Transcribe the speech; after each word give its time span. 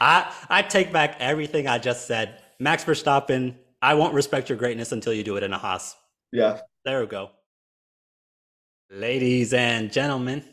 I 0.00 0.32
I 0.48 0.62
take 0.62 0.92
back 0.92 1.16
everything 1.20 1.66
I 1.66 1.78
just 1.78 2.06
said. 2.06 2.42
Max 2.60 2.84
Verstappen, 2.84 3.56
I 3.80 3.94
won't 3.94 4.14
respect 4.14 4.48
your 4.48 4.58
greatness 4.58 4.92
until 4.92 5.12
you 5.12 5.24
do 5.24 5.36
it 5.36 5.42
in 5.42 5.52
a 5.52 5.58
Haas. 5.58 5.96
Yeah. 6.32 6.60
There 6.84 7.00
we 7.00 7.06
go. 7.06 7.30
Ladies 8.90 9.52
and 9.52 9.92
gentlemen, 9.92 10.44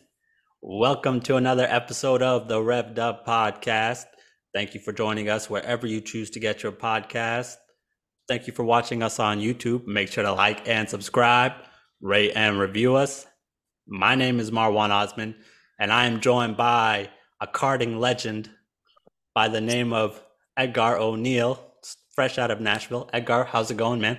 welcome 0.61 1.19
to 1.21 1.35
another 1.35 1.65
episode 1.69 2.21
of 2.21 2.47
the 2.47 2.59
Revved 2.59 2.99
Up 2.99 3.25
Podcast. 3.25 4.05
Thank 4.53 4.73
you 4.73 4.79
for 4.79 4.93
joining 4.93 5.29
us 5.29 5.49
wherever 5.49 5.87
you 5.87 6.01
choose 6.01 6.29
to 6.31 6.39
get 6.39 6.63
your 6.63 6.71
podcast. 6.71 7.55
Thank 8.27 8.47
you 8.47 8.53
for 8.53 8.63
watching 8.63 9.03
us 9.03 9.19
on 9.19 9.39
YouTube. 9.39 9.85
Make 9.85 10.11
sure 10.11 10.23
to 10.23 10.33
like 10.33 10.67
and 10.67 10.89
subscribe, 10.89 11.53
rate 12.01 12.33
and 12.35 12.59
review 12.59 12.95
us. 12.95 13.25
My 13.87 14.15
name 14.15 14.39
is 14.39 14.51
Marwan 14.51 14.89
Osman, 14.89 15.35
and 15.79 15.91
I 15.91 16.05
am 16.05 16.21
joined 16.21 16.57
by 16.57 17.09
a 17.39 17.47
karting 17.47 17.99
legend 17.99 18.49
by 19.35 19.49
the 19.49 19.61
name 19.61 19.93
of 19.93 20.19
Edgar 20.57 20.97
O'Neill, 20.97 21.59
fresh 22.15 22.39
out 22.39 22.49
of 22.49 22.59
Nashville. 22.59 23.09
Edgar, 23.13 23.43
how's 23.43 23.69
it 23.69 23.77
going, 23.77 24.01
man? 24.01 24.17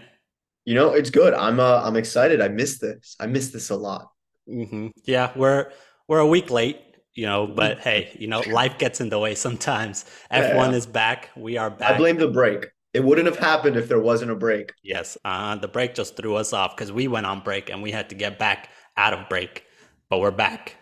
You 0.64 0.74
know, 0.74 0.90
it's 0.90 1.10
good. 1.10 1.34
I'm 1.34 1.58
uh, 1.58 1.82
I'm 1.82 1.96
excited. 1.96 2.40
I 2.40 2.48
missed 2.48 2.80
this. 2.80 3.16
I 3.18 3.26
missed 3.26 3.52
this 3.52 3.70
a 3.70 3.76
lot. 3.76 4.10
Mm-hmm. 4.48 4.88
Yeah, 5.04 5.32
we're 5.34 5.72
we're 6.06 6.18
a 6.18 6.26
week 6.26 6.50
late, 6.50 6.80
you 7.14 7.26
know, 7.26 7.46
but 7.46 7.78
hey, 7.80 8.14
you 8.18 8.26
know, 8.26 8.40
life 8.40 8.78
gets 8.78 9.00
in 9.00 9.08
the 9.08 9.18
way 9.18 9.34
sometimes. 9.34 10.04
F1 10.30 10.54
yeah. 10.54 10.70
is 10.72 10.86
back. 10.86 11.30
We 11.36 11.56
are 11.56 11.70
back. 11.70 11.92
I 11.92 11.98
blame 11.98 12.18
the 12.18 12.28
break. 12.28 12.66
It 12.92 13.04
wouldn't 13.04 13.26
have 13.26 13.38
happened 13.38 13.76
if 13.76 13.88
there 13.88 14.00
wasn't 14.00 14.30
a 14.30 14.34
break. 14.34 14.72
Yes, 14.82 15.18
uh, 15.24 15.56
the 15.56 15.68
break 15.68 15.94
just 15.94 16.16
threw 16.16 16.34
us 16.34 16.52
off 16.52 16.76
because 16.76 16.92
we 16.92 17.08
went 17.08 17.26
on 17.26 17.40
break 17.40 17.70
and 17.70 17.82
we 17.82 17.90
had 17.90 18.08
to 18.10 18.14
get 18.14 18.38
back 18.38 18.70
out 18.96 19.12
of 19.12 19.28
break, 19.28 19.64
but 20.08 20.18
we're 20.18 20.30
back. 20.30 20.76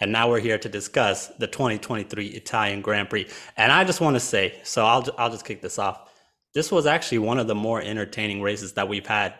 And 0.00 0.12
now 0.12 0.30
we're 0.30 0.40
here 0.40 0.58
to 0.58 0.68
discuss 0.68 1.28
the 1.38 1.46
2023 1.46 2.28
Italian 2.28 2.80
Grand 2.80 3.10
Prix. 3.10 3.28
And 3.56 3.70
I 3.70 3.84
just 3.84 4.00
want 4.00 4.16
to 4.16 4.20
say, 4.20 4.58
so 4.62 4.86
I'll 4.86 5.06
I'll 5.18 5.30
just 5.30 5.44
kick 5.44 5.60
this 5.60 5.78
off. 5.78 6.10
This 6.54 6.72
was 6.72 6.86
actually 6.86 7.18
one 7.18 7.38
of 7.38 7.46
the 7.46 7.54
more 7.54 7.80
entertaining 7.80 8.40
races 8.42 8.72
that 8.74 8.88
we've 8.88 9.06
had 9.06 9.34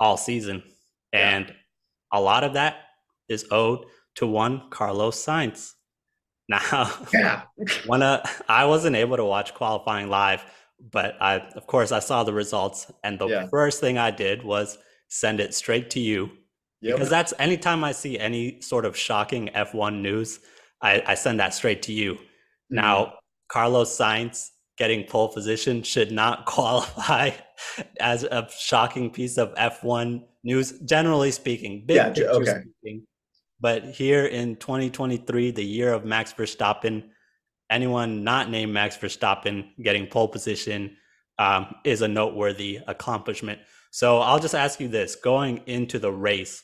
all 0.00 0.16
season, 0.16 0.62
and 1.12 1.54
a 2.12 2.20
lot 2.20 2.42
of 2.42 2.54
that 2.54 2.76
is 3.28 3.46
owed 3.50 3.84
to 4.16 4.26
one 4.26 4.70
Carlos 4.70 5.24
Sainz. 5.24 5.72
Now, 6.50 6.90
yeah, 7.12 7.42
when 7.84 8.00
uh, 8.00 8.26
I 8.48 8.64
wasn't 8.64 8.96
able 8.96 9.18
to 9.18 9.24
watch 9.24 9.52
qualifying 9.52 10.08
live, 10.08 10.42
but 10.80 11.14
I, 11.20 11.40
of 11.40 11.66
course, 11.66 11.92
I 11.92 11.98
saw 11.98 12.24
the 12.24 12.32
results, 12.32 12.90
and 13.04 13.18
the 13.18 13.26
yeah. 13.26 13.46
first 13.48 13.82
thing 13.82 13.98
I 13.98 14.10
did 14.10 14.42
was 14.42 14.78
send 15.08 15.40
it 15.40 15.52
straight 15.52 15.90
to 15.90 16.00
you 16.00 16.30
yep. 16.80 16.96
because 16.96 17.10
that's 17.10 17.32
anytime 17.38 17.84
I 17.84 17.92
see 17.92 18.18
any 18.18 18.60
sort 18.60 18.84
of 18.84 18.96
shocking 18.96 19.48
F1 19.54 20.00
news, 20.00 20.40
I, 20.82 21.02
I 21.06 21.14
send 21.14 21.40
that 21.40 21.54
straight 21.54 21.82
to 21.82 21.92
you. 21.92 22.14
Mm-hmm. 22.14 22.76
Now, 22.76 23.14
Carlos 23.48 23.96
Sainz 23.96 24.50
getting 24.76 25.04
pole 25.04 25.28
position 25.28 25.82
should 25.82 26.12
not 26.12 26.44
qualify 26.46 27.30
as 28.00 28.24
a 28.24 28.48
shocking 28.56 29.10
piece 29.10 29.38
of 29.38 29.54
F1 29.54 30.22
news, 30.44 30.78
generally 30.80 31.30
speaking. 31.30 31.84
Big 31.86 31.96
yeah, 31.96 32.24
okay. 32.24 32.62
Speaking. 32.80 33.02
But 33.60 33.84
here 33.86 34.26
in 34.26 34.56
2023, 34.56 35.50
the 35.50 35.64
year 35.64 35.92
of 35.92 36.04
Max 36.04 36.32
Verstappen, 36.32 37.08
anyone 37.70 38.22
not 38.22 38.50
named 38.50 38.72
Max 38.72 38.96
Verstappen 38.96 39.70
getting 39.82 40.06
pole 40.06 40.28
position 40.28 40.96
um, 41.38 41.74
is 41.84 42.02
a 42.02 42.08
noteworthy 42.08 42.80
accomplishment. 42.86 43.60
So 43.90 44.18
I'll 44.18 44.38
just 44.38 44.54
ask 44.54 44.80
you 44.80 44.88
this 44.88 45.16
going 45.16 45.62
into 45.66 45.98
the 45.98 46.12
race 46.12 46.62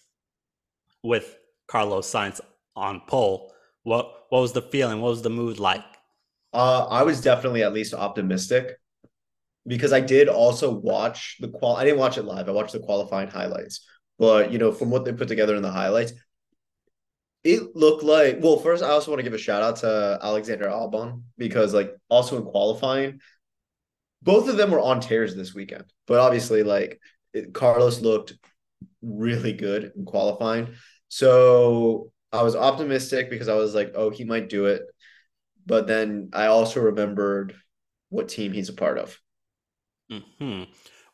with 1.02 1.36
Carlos 1.66 2.10
Sainz 2.10 2.40
on 2.76 3.02
pole, 3.06 3.52
what, 3.82 4.10
what 4.28 4.40
was 4.40 4.52
the 4.52 4.62
feeling? 4.62 5.00
What 5.00 5.10
was 5.10 5.22
the 5.22 5.30
mood 5.30 5.58
like? 5.58 5.84
Uh, 6.52 6.86
I 6.86 7.02
was 7.02 7.20
definitely 7.20 7.62
at 7.62 7.72
least 7.72 7.94
optimistic 7.94 8.78
because 9.66 9.92
I 9.92 10.00
did 10.00 10.28
also 10.28 10.70
watch 10.70 11.36
the 11.40 11.48
qual. 11.48 11.76
I 11.76 11.84
didn't 11.84 11.98
watch 11.98 12.18
it 12.18 12.24
live. 12.24 12.48
I 12.48 12.52
watched 12.52 12.72
the 12.72 12.80
qualifying 12.80 13.28
highlights, 13.28 13.86
but 14.18 14.52
you 14.52 14.58
know, 14.58 14.72
from 14.72 14.90
what 14.90 15.04
they 15.04 15.12
put 15.12 15.28
together 15.28 15.56
in 15.56 15.62
the 15.62 15.70
highlights, 15.70 16.12
it 17.44 17.76
looked 17.76 18.02
like 18.02 18.38
well 18.40 18.58
first 18.58 18.82
i 18.82 18.88
also 18.88 19.10
want 19.10 19.18
to 19.18 19.22
give 19.22 19.34
a 19.34 19.38
shout 19.38 19.62
out 19.62 19.76
to 19.76 20.18
alexander 20.22 20.66
albon 20.66 21.22
because 21.36 21.74
like 21.74 21.94
also 22.08 22.38
in 22.38 22.44
qualifying 22.44 23.20
both 24.22 24.48
of 24.48 24.56
them 24.56 24.70
were 24.70 24.80
on 24.80 25.00
tears 25.00 25.36
this 25.36 25.54
weekend 25.54 25.84
but 26.06 26.18
obviously 26.18 26.62
like 26.62 26.98
it, 27.34 27.52
carlos 27.52 28.00
looked 28.00 28.34
really 29.02 29.52
good 29.52 29.92
in 29.96 30.04
qualifying 30.04 30.74
so 31.08 32.10
i 32.32 32.42
was 32.42 32.56
optimistic 32.56 33.28
because 33.28 33.48
i 33.48 33.54
was 33.54 33.74
like 33.74 33.92
oh 33.94 34.10
he 34.10 34.24
might 34.24 34.48
do 34.48 34.66
it 34.66 34.82
but 35.66 35.86
then 35.86 36.30
i 36.32 36.46
also 36.46 36.80
remembered 36.80 37.54
what 38.08 38.28
team 38.28 38.52
he's 38.52 38.68
a 38.68 38.74
part 38.74 38.98
of 38.98 39.18
hmm 40.38 40.64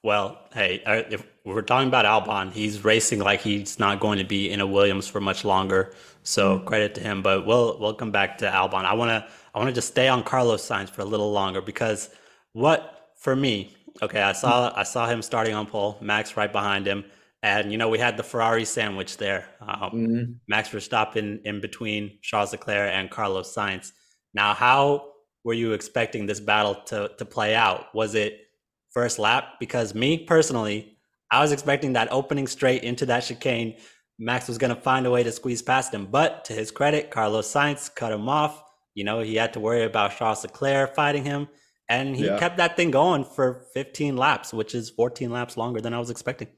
well, 0.03 0.39
hey, 0.55 0.83
uh, 0.85 1.03
if 1.11 1.27
we're 1.45 1.61
talking 1.61 1.89
about 1.89 2.07
Albon, 2.07 2.53
he's 2.53 2.83
racing 2.85 3.19
like 3.19 3.41
he's 3.43 3.79
not 3.79 4.01
going 4.01 4.19
to 4.19 4.25
be 4.25 4.51
in 4.51 4.61
a 4.61 4.67
Williams 4.67 5.07
for 5.07 5.21
much 5.21 5.45
longer. 5.45 5.93
So 6.23 6.57
mm-hmm. 6.57 6.67
credit 6.67 6.95
to 6.97 7.01
him. 7.03 7.23
But 7.23 7.45
we'll 7.47 7.79
we'll 7.79 7.95
come 7.95 8.11
back 8.11 8.39
to 8.39 8.47
Albon. 8.47 8.85
I 8.85 8.95
wanna 8.95 9.27
I 9.55 9.59
wanna 9.59 9.73
just 9.73 9.89
stay 9.89 10.09
on 10.09 10.23
Carlos 10.23 10.67
Sainz 10.67 10.89
for 10.89 11.03
a 11.03 11.05
little 11.05 11.33
longer 11.33 11.61
because 11.61 12.09
what 12.53 13.11
for 13.17 13.37
me, 13.37 13.77
okay, 14.03 14.23
I 14.23 14.33
saw 14.33 14.73
I 14.75 14.83
saw 14.83 15.07
him 15.07 15.23
starting 15.23 15.55
on 15.55 15.67
pole, 15.67 15.99
Max 16.01 16.37
right 16.37 16.53
behind 16.53 16.87
him, 16.87 17.05
and 17.43 17.71
you 17.73 17.79
know 17.79 17.89
we 17.89 17.99
had 17.99 18.17
the 18.17 18.23
Ferrari 18.23 18.65
sandwich 18.65 19.17
there. 19.17 19.47
Um, 19.61 19.91
mm-hmm. 19.93 20.33
Max 20.49 20.69
Verstappen 20.69 21.43
in 21.45 21.61
between 21.61 22.19
Charles 22.23 22.53
Leclerc 22.53 22.93
and 22.93 23.11
Carlos 23.11 23.55
Sainz. 23.55 23.93
Now, 24.35 24.55
how 24.55 25.13
were 25.45 25.55
you 25.55 25.73
expecting 25.73 26.27
this 26.27 26.41
battle 26.41 26.77
to 26.87 27.11
to 27.19 27.25
play 27.25 27.55
out? 27.55 27.87
Was 27.95 28.15
it 28.15 28.41
first 28.91 29.19
lap 29.19 29.55
because 29.59 29.95
me 29.95 30.19
personally, 30.19 30.97
I 31.31 31.41
was 31.41 31.53
expecting 31.53 31.93
that 31.95 32.11
opening 32.11 32.47
straight 32.47 32.83
into 32.83 33.07
that 33.07 33.21
chicane. 33.21 33.77
Max 34.19 34.49
was 34.49 34.59
going 34.59 34.75
to 34.75 34.81
find 34.81 35.07
a 35.07 35.11
way 35.11 35.23
to 35.23 35.33
squeeze 35.33 35.63
past 35.63 35.95
him, 35.95 36.07
but 36.07 36.45
to 36.47 36.53
his 36.53 36.71
credit, 36.71 37.11
Carlos 37.11 37.51
Sainz 37.51 37.95
cut 37.95 38.13
him 38.13 38.29
off. 38.29 38.63
You 38.95 39.05
know, 39.05 39.21
he 39.21 39.37
had 39.37 39.55
to 39.55 39.61
worry 39.61 39.85
about 39.85 40.17
Charles 40.17 40.43
Leclerc 40.43 40.95
fighting 40.95 41.25
him, 41.25 41.49
and 41.91 42.17
he 42.17 42.27
yeah. 42.27 42.39
kept 42.39 42.59
that 42.59 42.77
thing 42.77 42.93
going 42.93 43.25
for 43.25 43.67
15 43.75 44.17
laps, 44.17 44.55
which 44.55 44.77
is 44.77 44.91
14 44.91 45.29
laps 45.31 45.57
longer 45.57 45.81
than 45.81 45.93
I 45.93 45.99
was 45.99 46.09
expecting. 46.09 46.49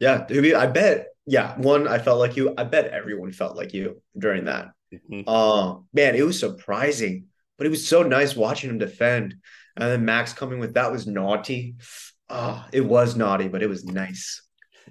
Yeah, 0.00 0.26
I 0.28 0.66
bet. 0.66 1.06
Yeah, 1.26 1.56
one, 1.56 1.86
I 1.86 1.98
felt 1.98 2.18
like 2.18 2.36
you. 2.36 2.52
I 2.58 2.64
bet 2.64 2.86
everyone 2.86 3.32
felt 3.32 3.56
like 3.56 3.72
you 3.72 4.02
during 4.18 4.46
that. 4.46 4.72
Mm-hmm. 4.92 5.28
Uh, 5.28 5.76
man, 5.92 6.16
it 6.16 6.26
was 6.26 6.38
surprising, 6.38 7.26
but 7.56 7.68
it 7.68 7.70
was 7.70 7.86
so 7.86 8.02
nice 8.02 8.34
watching 8.34 8.68
him 8.68 8.78
defend. 8.78 9.36
And 9.76 9.90
then 9.90 10.04
Max 10.04 10.32
coming 10.32 10.58
with 10.58 10.74
that 10.74 10.90
was 10.90 11.06
naughty. 11.06 11.76
Oh, 12.28 12.64
it 12.72 12.82
was 12.82 13.14
naughty, 13.14 13.46
but 13.46 13.62
it 13.62 13.68
was 13.68 13.84
nice. 13.84 14.42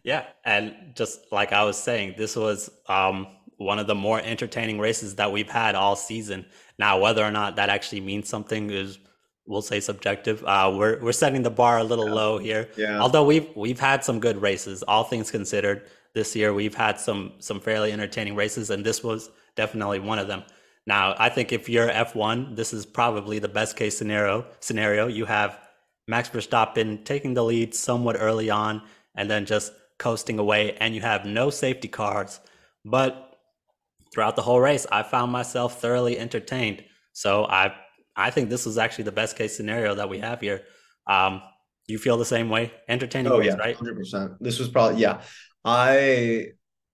Yeah, 0.04 0.26
and 0.46 0.94
just 0.96 1.20
like 1.32 1.52
I 1.52 1.66
was 1.66 1.78
saying, 1.78 2.16
this 2.18 2.38
was 2.38 2.70
um, 2.88 3.28
one 3.58 3.80
of 3.80 3.88
the 3.88 3.96
more 3.96 4.20
entertaining 4.20 4.80
races 4.80 5.16
that 5.16 5.32
we've 5.32 5.50
had 5.50 5.76
all 5.76 5.98
season. 5.98 6.46
Now, 6.80 7.00
whether 7.00 7.24
or 7.24 7.32
not 7.32 7.58
that 7.58 7.70
actually 7.70 8.02
means 8.02 8.30
something 8.30 8.70
is, 8.70 8.98
we'll 9.46 9.62
say, 9.62 9.80
subjective. 9.80 10.44
Uh, 10.46 10.74
we're 10.76 11.00
we're 11.02 11.12
setting 11.12 11.42
the 11.44 11.50
bar 11.50 11.80
a 11.80 11.84
little 11.84 12.08
yeah. 12.08 12.14
low 12.14 12.38
here. 12.38 12.70
Yeah. 12.78 13.00
Although 13.00 13.26
we've 13.26 13.50
we've 13.56 13.80
had 13.80 14.04
some 14.04 14.20
good 14.20 14.42
races, 14.42 14.84
all 14.84 15.04
things 15.04 15.32
considered, 15.32 15.84
this 16.14 16.36
year 16.36 16.54
we've 16.54 16.76
had 16.76 17.00
some 17.00 17.34
some 17.40 17.60
fairly 17.60 17.92
entertaining 17.92 18.36
races, 18.36 18.70
and 18.70 18.86
this 18.86 19.04
was 19.04 19.30
definitely 19.56 20.00
one 20.00 20.20
of 20.20 20.28
them. 20.28 20.44
Now, 20.86 21.16
I 21.18 21.30
think 21.30 21.54
if 21.54 21.70
you're 21.70 21.88
F1, 21.88 22.58
this 22.58 22.74
is 22.74 22.86
probably 22.86 23.40
the 23.40 23.48
best 23.48 23.78
case 23.78 23.98
scenario. 23.98 24.46
Scenario 24.60 25.08
you 25.08 25.26
have 25.26 25.60
Max 26.08 26.30
Verstappen 26.30 27.06
taking 27.06 27.34
the 27.34 27.44
lead 27.44 27.74
somewhat 27.74 28.18
early 28.20 28.50
on, 28.50 28.82
and 29.16 29.30
then 29.30 29.46
just 29.46 29.72
coasting 29.98 30.40
away, 30.40 30.76
and 30.80 30.94
you 30.94 31.02
have 31.02 31.26
no 31.26 31.50
safety 31.50 31.88
cars. 31.88 32.40
But 32.86 33.38
throughout 34.14 34.36
the 34.36 34.42
whole 34.42 34.60
race, 34.60 34.86
I 34.92 35.04
found 35.04 35.32
myself 35.32 35.80
thoroughly 35.80 36.20
entertained. 36.20 36.84
So 37.14 37.46
I 37.46 37.74
I 38.16 38.30
think 38.30 38.50
this 38.50 38.68
is 38.68 38.78
actually 38.78 39.06
the 39.06 39.12
best 39.12 39.36
case 39.36 39.56
scenario 39.56 39.96
that 39.96 40.10
we 40.10 40.20
have 40.20 40.42
here. 40.42 40.62
Um, 41.08 41.42
you 41.88 41.98
feel 41.98 42.18
the 42.18 42.26
same 42.26 42.50
way? 42.50 42.72
Entertaining 42.88 43.32
oh, 43.32 43.40
race, 43.40 43.48
yeah, 43.48 43.56
right? 43.56 43.76
Hundred 43.76 43.98
percent. 43.98 44.32
This 44.40 44.60
was 44.60 44.70
probably 44.70 45.02
yeah. 45.02 45.22
I 45.66 46.48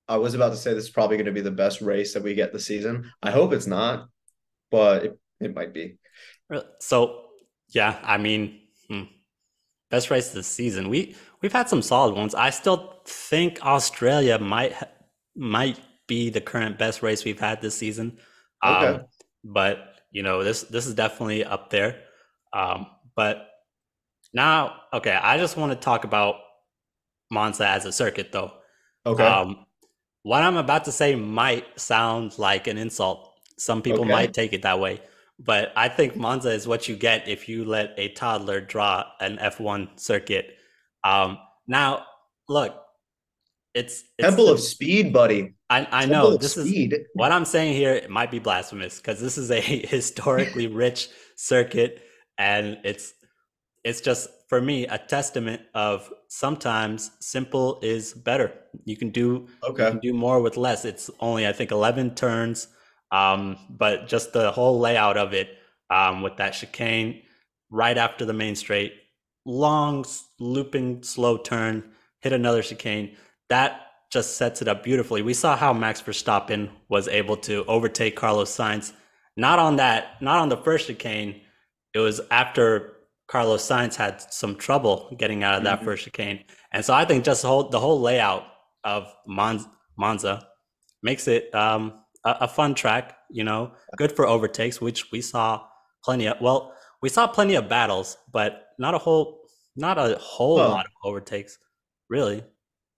I 0.07 0.17
was 0.17 0.33
about 0.33 0.49
to 0.49 0.57
say 0.57 0.73
this 0.73 0.85
is 0.85 0.89
probably 0.89 1.17
going 1.17 1.27
to 1.27 1.31
be 1.31 1.41
the 1.41 1.51
best 1.51 1.81
race 1.81 2.13
that 2.13 2.23
we 2.23 2.33
get 2.33 2.51
the 2.51 2.59
season. 2.59 3.11
I 3.21 3.31
hope 3.31 3.53
it's 3.53 3.67
not, 3.67 4.07
but 4.71 5.05
it, 5.05 5.19
it 5.39 5.55
might 5.55 5.73
be. 5.73 5.97
So 6.79 7.25
yeah, 7.69 7.99
I 8.03 8.17
mean, 8.17 8.61
hmm, 8.87 9.03
best 9.91 10.09
race 10.09 10.31
this 10.31 10.47
season. 10.47 10.89
We 10.89 11.15
we've 11.41 11.53
had 11.53 11.69
some 11.69 11.81
solid 11.81 12.15
ones. 12.15 12.33
I 12.33 12.49
still 12.49 13.01
think 13.05 13.63
Australia 13.63 14.39
might 14.39 14.73
might 15.35 15.79
be 16.07 16.29
the 16.29 16.41
current 16.41 16.79
best 16.79 17.03
race 17.03 17.23
we've 17.23 17.39
had 17.39 17.61
this 17.61 17.75
season. 17.75 18.17
Okay. 18.65 18.87
Um, 18.87 19.01
but 19.43 19.88
you 20.11 20.23
know 20.23 20.43
this 20.43 20.63
this 20.63 20.87
is 20.87 20.95
definitely 20.95 21.43
up 21.43 21.69
there. 21.69 22.01
Um, 22.53 22.87
but 23.15 23.47
now, 24.33 24.75
okay, 24.93 25.13
I 25.13 25.37
just 25.37 25.57
want 25.57 25.71
to 25.71 25.75
talk 25.75 26.03
about 26.03 26.35
Monza 27.31 27.67
as 27.67 27.85
a 27.85 27.91
circuit, 27.91 28.31
though. 28.31 28.51
Okay. 29.05 29.23
Um, 29.23 29.65
what 30.23 30.43
I'm 30.43 30.57
about 30.57 30.85
to 30.85 30.91
say 30.91 31.15
might 31.15 31.79
sound 31.79 32.37
like 32.37 32.67
an 32.67 32.77
insult. 32.77 33.33
Some 33.57 33.81
people 33.81 34.01
okay. 34.01 34.11
might 34.11 34.33
take 34.33 34.53
it 34.53 34.61
that 34.63 34.79
way. 34.79 35.01
but 35.39 35.71
I 35.75 35.87
think 35.87 36.17
Monza 36.17 36.51
is 36.51 36.67
what 36.67 36.89
you 36.89 36.95
get 36.97 37.27
if 37.27 37.47
you 37.47 37.63
let 37.63 37.93
a 37.97 38.09
toddler 38.09 38.59
draw 38.59 39.05
an 39.21 39.37
F1 39.37 39.97
circuit. 39.97 40.57
Um, 41.05 41.37
now, 41.65 42.05
look, 42.49 42.75
it's, 43.73 44.03
it's 44.17 44.27
Temple 44.27 44.47
the, 44.47 44.53
of 44.53 44.59
Speed, 44.59 45.13
buddy. 45.13 45.53
I, 45.69 45.87
I 45.91 46.05
know 46.05 46.37
this 46.37 46.53
speed. 46.53 46.93
is 46.93 46.99
what 47.13 47.31
I'm 47.31 47.45
saying 47.45 47.75
here. 47.75 47.93
It 47.93 48.09
might 48.09 48.31
be 48.31 48.39
blasphemous 48.39 48.97
because 48.97 49.21
this 49.21 49.37
is 49.37 49.51
a 49.51 49.61
historically 49.61 50.67
rich 50.67 51.09
circuit, 51.35 52.01
and 52.37 52.79
it's 52.83 53.13
it's 53.83 54.01
just 54.01 54.29
for 54.49 54.59
me 54.59 54.87
a 54.87 54.97
testament 54.97 55.61
of 55.75 56.11
sometimes 56.27 57.11
simple 57.19 57.79
is 57.83 58.13
better. 58.13 58.51
You 58.85 58.97
can 58.97 59.11
do 59.11 59.47
okay. 59.63 59.85
You 59.85 59.91
can 59.91 59.99
do 59.99 60.13
more 60.13 60.41
with 60.41 60.57
less. 60.57 60.85
It's 60.85 61.11
only 61.19 61.47
I 61.47 61.53
think 61.53 61.71
11 61.71 62.15
turns, 62.15 62.67
um, 63.11 63.57
but 63.69 64.07
just 64.07 64.33
the 64.33 64.51
whole 64.51 64.79
layout 64.79 65.17
of 65.17 65.33
it 65.33 65.49
um, 65.91 66.23
with 66.23 66.37
that 66.37 66.51
chicane 66.53 67.21
right 67.69 67.97
after 67.97 68.25
the 68.25 68.33
main 68.33 68.55
straight, 68.55 68.93
long 69.45 70.03
looping 70.39 71.03
slow 71.03 71.37
turn, 71.37 71.83
hit 72.21 72.33
another 72.33 72.63
chicane. 72.63 73.15
That 73.49 73.87
just 74.11 74.37
sets 74.37 74.61
it 74.61 74.67
up 74.67 74.83
beautifully. 74.83 75.21
We 75.21 75.33
saw 75.33 75.55
how 75.55 75.73
Max 75.73 76.01
Verstappen 76.01 76.69
was 76.87 77.07
able 77.07 77.37
to 77.37 77.63
overtake 77.65 78.15
Carlos 78.15 78.55
Sainz. 78.55 78.93
Not 79.37 79.59
on 79.59 79.77
that, 79.77 80.21
not 80.21 80.39
on 80.39 80.49
the 80.49 80.57
first 80.57 80.87
chicane. 80.87 81.41
It 81.93 81.99
was 81.99 82.19
after 82.31 82.93
Carlos 83.27 83.65
Sainz 83.65 83.95
had 83.95 84.21
some 84.33 84.55
trouble 84.55 85.15
getting 85.17 85.43
out 85.43 85.55
of 85.55 85.63
that 85.63 85.77
mm-hmm. 85.77 85.85
first 85.85 86.03
chicane. 86.03 86.43
And 86.73 86.83
so 86.83 86.93
I 86.93 87.05
think 87.05 87.23
just 87.23 87.43
the 87.43 87.47
whole, 87.47 87.69
the 87.69 87.79
whole 87.79 88.01
layout 88.01 88.45
of 88.83 89.07
Monza 89.27 90.47
makes 91.03 91.27
it 91.27 91.53
um, 91.53 91.93
a, 92.25 92.37
a, 92.41 92.47
fun 92.47 92.73
track, 92.73 93.17
you 93.29 93.43
know, 93.43 93.71
good 93.97 94.11
for 94.11 94.27
overtakes, 94.27 94.81
which 94.81 95.11
we 95.11 95.21
saw 95.21 95.63
plenty 96.03 96.27
of. 96.27 96.41
Well, 96.41 96.73
we 97.01 97.09
saw 97.09 97.27
plenty 97.27 97.55
of 97.55 97.69
battles, 97.69 98.17
but 98.31 98.67
not 98.79 98.95
a 98.95 98.97
whole, 98.97 99.41
not 99.75 99.97
a 99.97 100.17
whole 100.19 100.57
lot 100.57 100.85
of 100.85 100.91
overtakes, 101.03 101.57
really. 102.09 102.43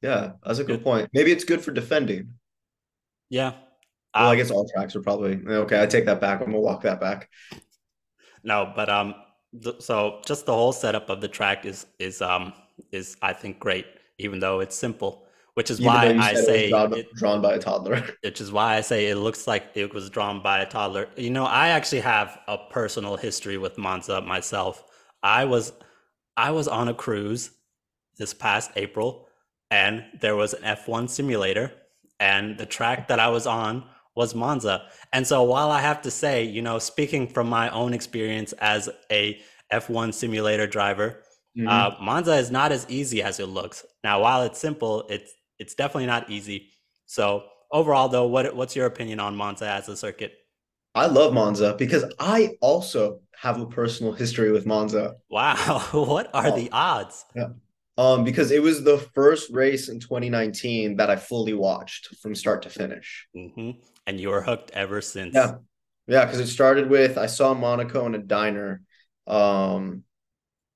Yeah, 0.02 0.34
that's 0.44 0.60
a 0.60 0.64
good, 0.64 0.78
good, 0.78 0.84
point. 0.84 1.10
Maybe 1.14 1.32
it's 1.32 1.44
good 1.44 1.62
for 1.62 1.72
defending. 1.72 2.34
Yeah. 3.30 3.54
Well, 4.16 4.26
um, 4.26 4.32
I 4.32 4.36
guess 4.36 4.52
all 4.52 4.68
tracks 4.68 4.96
are 4.96 5.02
probably 5.02 5.40
okay. 5.48 5.82
I 5.82 5.86
take 5.86 6.06
that 6.06 6.20
back. 6.20 6.42
I'm 6.42 6.48
gonna 6.48 6.60
walk 6.60 6.82
that 6.84 7.00
back. 7.00 7.30
No, 8.44 8.74
but 8.76 8.90
um, 8.90 9.16
th- 9.64 9.82
so 9.82 10.22
just 10.26 10.46
the 10.46 10.54
whole 10.54 10.74
setup 10.74 11.10
of 11.10 11.22
the 11.22 11.28
track 11.28 11.66
is 11.66 11.86
is 12.00 12.22
um 12.22 12.54
is 12.92 13.16
I 13.22 13.34
think 13.34 13.60
great, 13.60 13.86
even 14.18 14.40
though 14.40 14.60
it's 14.60 14.76
simple. 14.76 15.28
Which 15.54 15.70
is 15.70 15.82
even 15.82 15.94
why 15.94 16.16
I 16.18 16.34
say 16.34 16.70
drawn, 16.70 16.94
it, 16.94 17.14
drawn 17.14 17.42
by 17.42 17.56
a 17.56 17.60
toddler. 17.60 18.04
Which 18.24 18.40
is 18.40 18.52
why 18.52 18.78
I 18.78 18.82
say 18.82 19.08
it 19.08 19.18
looks 19.18 19.48
like 19.48 19.66
it 19.76 19.94
was 19.94 20.10
drawn 20.10 20.42
by 20.42 20.62
a 20.62 20.66
toddler. 20.66 21.10
You 21.18 21.30
know, 21.30 21.46
I 21.46 21.70
actually 21.70 22.02
have 22.02 22.40
a 22.48 22.58
personal 22.58 23.18
history 23.18 23.58
with 23.58 23.78
Monza 23.78 24.22
myself. 24.22 24.84
I 25.22 25.46
was 25.46 25.74
I 26.38 26.52
was 26.52 26.68
on 26.68 26.88
a 26.88 26.94
cruise 26.94 27.52
this 28.18 28.34
past 28.34 28.72
April 28.76 29.28
and 29.72 30.04
there 30.20 30.36
was 30.36 30.54
an 30.54 30.64
F1 30.64 31.10
simulator, 31.10 31.72
and 32.20 32.58
the 32.58 32.66
track 32.66 33.08
that 33.08 33.20
I 33.20 33.30
was 33.30 33.48
on 33.48 33.86
was 34.16 34.36
Monza. 34.36 34.84
And 35.14 35.26
so 35.26 35.42
while 35.44 35.72
I 35.72 35.80
have 35.80 36.02
to 36.04 36.12
say, 36.12 36.44
you 36.44 36.62
know, 36.62 36.78
speaking 36.78 37.28
from 37.28 37.48
my 37.48 37.70
own 37.70 37.94
experience 37.94 38.52
as 38.60 38.90
a 39.10 39.40
F1 39.72 40.14
simulator 40.14 40.68
driver, 40.68 41.24
mm-hmm. 41.58 41.68
uh, 41.68 41.96
Monza 42.02 42.36
is 42.36 42.52
not 42.52 42.74
as 42.74 42.86
easy 42.90 43.24
as 43.24 43.40
it 43.40 43.48
looks. 43.48 43.86
Now, 44.04 44.22
while 44.22 44.44
it's 44.44 44.60
simple, 44.60 45.08
it's 45.10 45.32
it's 45.58 45.74
definitely 45.76 46.08
not 46.08 46.30
easy. 46.30 46.70
So 47.06 47.44
overall, 47.72 48.10
though, 48.10 48.28
what 48.28 48.54
what's 48.56 48.76
your 48.76 48.88
opinion 48.88 49.22
on 49.22 49.36
Monza 49.36 49.68
as 49.68 49.88
a 49.88 49.96
circuit? 49.96 50.34
I 50.94 51.06
love 51.06 51.34
Monza 51.34 51.76
because 51.78 52.04
I 52.20 52.58
also 52.60 53.22
have 53.38 53.62
a 53.62 53.66
personal 53.66 54.12
history 54.12 54.52
with 54.52 54.66
Monza. 54.66 55.16
Wow, 55.30 55.56
what 55.94 56.30
are 56.34 56.48
oh, 56.48 56.56
the 56.56 56.70
odds? 56.74 57.24
Yeah 57.34 57.48
um, 58.02 58.24
because 58.24 58.50
it 58.50 58.64
was 58.64 58.84
the 58.84 58.98
first 59.14 59.52
race 59.52 59.88
in 59.88 60.00
2019 60.00 60.98
that 60.98 61.12
I 61.12 61.18
fully 61.18 61.54
watched 61.54 62.16
from 62.16 62.34
start 62.34 62.64
to 62.64 62.70
finish. 62.70 63.28
Mm-hmm. 63.38 63.72
And 64.08 64.20
you 64.20 64.30
were 64.30 64.42
hooked 64.42 64.72
ever 64.72 65.02
since. 65.02 65.36
Yeah, 65.36 65.58
yeah, 66.08 66.26
because 66.26 66.40
it 66.40 66.48
started 66.48 66.90
with 66.90 67.20
I 67.20 67.28
saw 67.28 67.54
Monaco 67.54 68.08
in 68.08 68.16
a 68.16 68.18
diner, 68.18 68.82
um, 69.28 70.04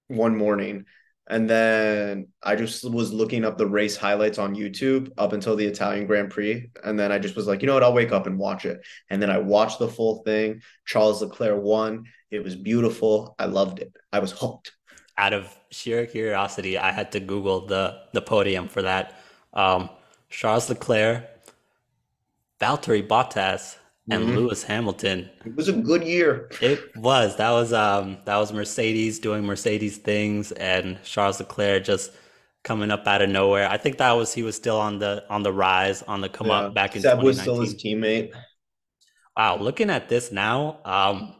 one 0.08 0.38
morning, 0.38 0.86
and 1.28 1.50
then 1.50 2.28
I 2.44 2.56
just 2.56 2.88
was 2.88 3.12
looking 3.12 3.44
up 3.44 3.58
the 3.58 3.66
race 3.66 3.98
highlights 3.98 4.38
on 4.38 4.54
YouTube 4.54 5.12
up 5.18 5.34
until 5.34 5.56
the 5.56 5.66
Italian 5.66 6.06
Grand 6.06 6.30
Prix, 6.30 6.70
and 6.84 7.00
then 7.00 7.12
I 7.12 7.18
just 7.18 7.36
was 7.36 7.48
like, 7.48 7.64
you 7.64 7.68
know 7.68 7.74
what, 7.74 7.82
I'll 7.82 7.92
wake 7.92 8.12
up 8.12 8.28
and 8.28 8.38
watch 8.38 8.66
it, 8.66 8.86
and 9.10 9.20
then 9.20 9.32
I 9.32 9.40
watched 9.40 9.80
the 9.80 9.88
full 9.88 10.22
thing. 10.22 10.62
Charles 10.86 11.24
Leclerc 11.24 11.60
won. 11.60 12.04
It 12.30 12.44
was 12.44 12.56
beautiful. 12.56 13.34
I 13.40 13.46
loved 13.46 13.80
it. 13.80 13.92
I 14.14 14.20
was 14.20 14.32
hooked 14.32 14.74
out 15.18 15.34
of 15.34 15.56
sheer 15.70 16.06
curiosity, 16.06 16.78
I 16.78 16.92
had 16.92 17.12
to 17.14 17.20
Google 17.20 17.66
the 17.66 18.02
the 18.14 18.22
podium 18.22 18.68
for 18.68 18.82
that. 18.82 19.20
Um, 19.54 19.90
Charles 20.30 20.70
Leclerc, 20.70 21.24
Valtteri 22.60 23.08
Bottas, 23.08 23.78
and 24.10 24.24
mm-hmm. 24.24 24.38
Lewis 24.38 24.64
Hamilton. 24.64 25.30
It 25.46 25.56
was 25.56 25.68
a 25.68 25.74
good 25.74 26.04
year. 26.04 26.50
It 26.62 26.96
was. 26.96 27.38
That 27.38 27.52
was 27.52 27.74
um 27.74 28.18
that 28.26 28.38
was 28.38 28.54
Mercedes 28.54 29.20
doing 29.20 29.46
Mercedes 29.46 29.98
things 29.98 30.52
and 30.54 31.02
Charles 31.04 31.40
Leclerc 31.40 31.84
just 31.84 32.12
coming 32.64 32.92
up 32.92 33.08
out 33.08 33.22
of 33.22 33.30
nowhere. 33.30 33.70
I 33.70 33.78
think 33.78 33.98
that 33.98 34.12
was 34.12 34.34
he 34.34 34.44
was 34.44 34.56
still 34.56 34.80
on 34.80 35.00
the 35.00 35.24
on 35.30 35.44
the 35.44 35.54
rise, 35.54 36.04
on 36.04 36.22
the 36.22 36.30
come 36.30 36.48
yeah. 36.48 36.54
up 36.54 36.74
back 36.74 36.96
in 36.96 37.02
Seb 37.02 37.24
was 37.24 37.40
still 37.40 37.62
his 37.62 37.76
teammate. 37.76 38.32
Wow, 39.38 39.58
looking 39.58 39.90
at 39.90 40.08
this 40.08 40.32
now, 40.32 40.80
um, 40.86 41.36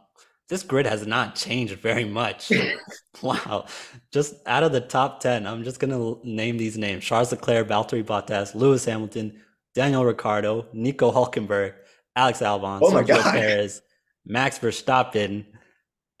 this 0.48 0.62
grid 0.62 0.86
has 0.86 1.06
not 1.06 1.34
changed 1.34 1.78
very 1.78 2.04
much. 2.04 2.52
wow. 3.22 3.66
Just 4.12 4.34
out 4.46 4.62
of 4.62 4.72
the 4.72 4.80
top 4.80 5.20
10, 5.20 5.46
I'm 5.46 5.64
just 5.64 5.80
going 5.80 5.90
to 5.90 6.20
name 6.28 6.56
these 6.56 6.78
names 6.78 7.04
Charles 7.04 7.32
Leclerc, 7.32 7.68
Valtteri 7.68 8.04
Bottas, 8.04 8.54
Lewis 8.54 8.84
Hamilton, 8.84 9.40
Daniel 9.74 10.04
Ricciardo, 10.04 10.66
Nico 10.72 11.10
Hulkenberg, 11.10 11.74
Alex 12.14 12.40
Albon, 12.40 12.80
oh 12.82 12.90
Sergio 12.90 13.22
Perez, 13.22 13.82
Max 14.24 14.58
Verstappen, 14.58 15.44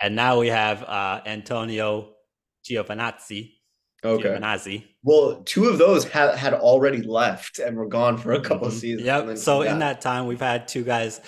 and 0.00 0.14
now 0.14 0.38
we 0.38 0.48
have 0.48 0.82
uh, 0.82 1.22
Antonio 1.24 2.14
Giovinazzi. 2.68 3.52
Okay. 4.04 4.28
Giovinazzi. 4.28 4.84
Well, 5.02 5.42
two 5.44 5.68
of 5.68 5.78
those 5.78 6.04
had 6.04 6.36
had 6.36 6.52
already 6.52 7.02
left 7.02 7.58
and 7.58 7.76
were 7.76 7.88
gone 7.88 8.18
for 8.18 8.32
a 8.32 8.40
couple 8.40 8.68
mm-hmm. 8.68 8.76
seasons. 8.76 9.06
Yep. 9.06 9.38
So 9.38 9.62
yeah. 9.62 9.72
in 9.72 9.78
that 9.78 10.00
time, 10.00 10.26
we've 10.26 10.40
had 10.40 10.68
two 10.68 10.84
guys 10.84 11.20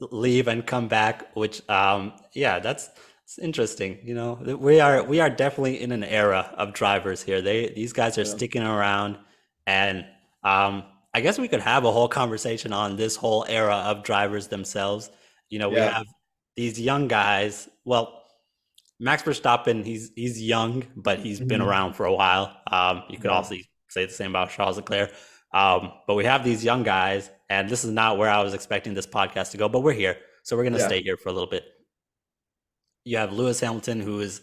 leave 0.00 0.48
and 0.48 0.66
come 0.66 0.88
back 0.88 1.34
which 1.34 1.66
um 1.68 2.12
yeah 2.34 2.58
that's 2.58 2.90
it's 3.24 3.38
interesting 3.38 3.98
you 4.04 4.14
know 4.14 4.34
we 4.58 4.80
are 4.80 5.02
we 5.02 5.20
are 5.20 5.30
definitely 5.30 5.80
in 5.80 5.92
an 5.92 6.04
era 6.04 6.52
of 6.58 6.72
drivers 6.72 7.22
here 7.22 7.40
they 7.40 7.72
these 7.74 7.92
guys 7.92 8.18
are 8.18 8.22
yeah. 8.22 8.34
sticking 8.34 8.62
around 8.62 9.16
and 9.66 10.04
um 10.42 10.84
i 11.14 11.20
guess 11.20 11.38
we 11.38 11.48
could 11.48 11.60
have 11.60 11.84
a 11.84 11.92
whole 11.92 12.08
conversation 12.08 12.72
on 12.72 12.96
this 12.96 13.16
whole 13.16 13.46
era 13.48 13.76
of 13.76 14.02
drivers 14.02 14.48
themselves 14.48 15.10
you 15.48 15.58
know 15.58 15.68
we 15.68 15.76
yeah. 15.76 15.90
have 15.90 16.06
these 16.56 16.78
young 16.78 17.08
guys 17.08 17.68
well 17.84 18.22
max 19.00 19.22
verstappen 19.22 19.84
he's 19.84 20.10
he's 20.14 20.42
young 20.42 20.84
but 20.94 21.18
he's 21.18 21.38
mm-hmm. 21.38 21.48
been 21.48 21.62
around 21.62 21.94
for 21.94 22.04
a 22.04 22.12
while 22.12 22.54
um 22.70 23.04
you 23.08 23.16
could 23.16 23.30
yeah. 23.30 23.36
also 23.36 23.54
say 23.88 24.04
the 24.04 24.12
same 24.12 24.30
about 24.30 24.50
charles 24.50 24.76
leclerc 24.76 25.12
um 25.54 25.92
but 26.06 26.14
we 26.16 26.24
have 26.24 26.44
these 26.44 26.62
young 26.62 26.82
guys 26.82 27.30
and 27.48 27.68
this 27.68 27.84
is 27.84 27.90
not 27.90 28.18
where 28.18 28.30
I 28.30 28.42
was 28.42 28.54
expecting 28.54 28.94
this 28.94 29.06
podcast 29.06 29.50
to 29.52 29.56
go, 29.56 29.68
but 29.68 29.80
we're 29.80 29.92
here. 29.92 30.16
So 30.42 30.56
we're 30.56 30.64
going 30.64 30.74
to 30.74 30.80
yeah. 30.80 30.86
stay 30.86 31.02
here 31.02 31.16
for 31.16 31.28
a 31.28 31.32
little 31.32 31.48
bit. 31.48 31.64
You 33.04 33.18
have 33.18 33.32
Lewis 33.32 33.60
Hamilton, 33.60 34.00
who 34.00 34.20
is 34.20 34.40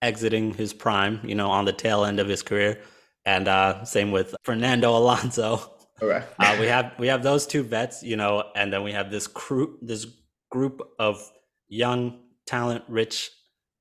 exiting 0.00 0.54
his 0.54 0.72
prime, 0.72 1.20
you 1.24 1.34
know, 1.34 1.50
on 1.50 1.64
the 1.64 1.72
tail 1.72 2.04
end 2.04 2.20
of 2.20 2.28
his 2.28 2.42
career. 2.42 2.80
And 3.24 3.48
uh, 3.48 3.84
same 3.84 4.10
with 4.10 4.34
Fernando 4.44 4.96
Alonso. 4.96 5.72
Okay. 6.00 6.24
uh, 6.38 6.56
we 6.60 6.66
have 6.66 6.92
we 6.98 7.06
have 7.06 7.22
those 7.22 7.46
two 7.46 7.62
vets, 7.62 8.02
you 8.02 8.16
know, 8.16 8.44
and 8.54 8.72
then 8.72 8.82
we 8.82 8.92
have 8.92 9.10
this 9.10 9.26
crew, 9.26 9.78
this 9.80 10.06
group 10.50 10.82
of 10.98 11.30
young, 11.68 12.20
talent-rich 12.46 13.30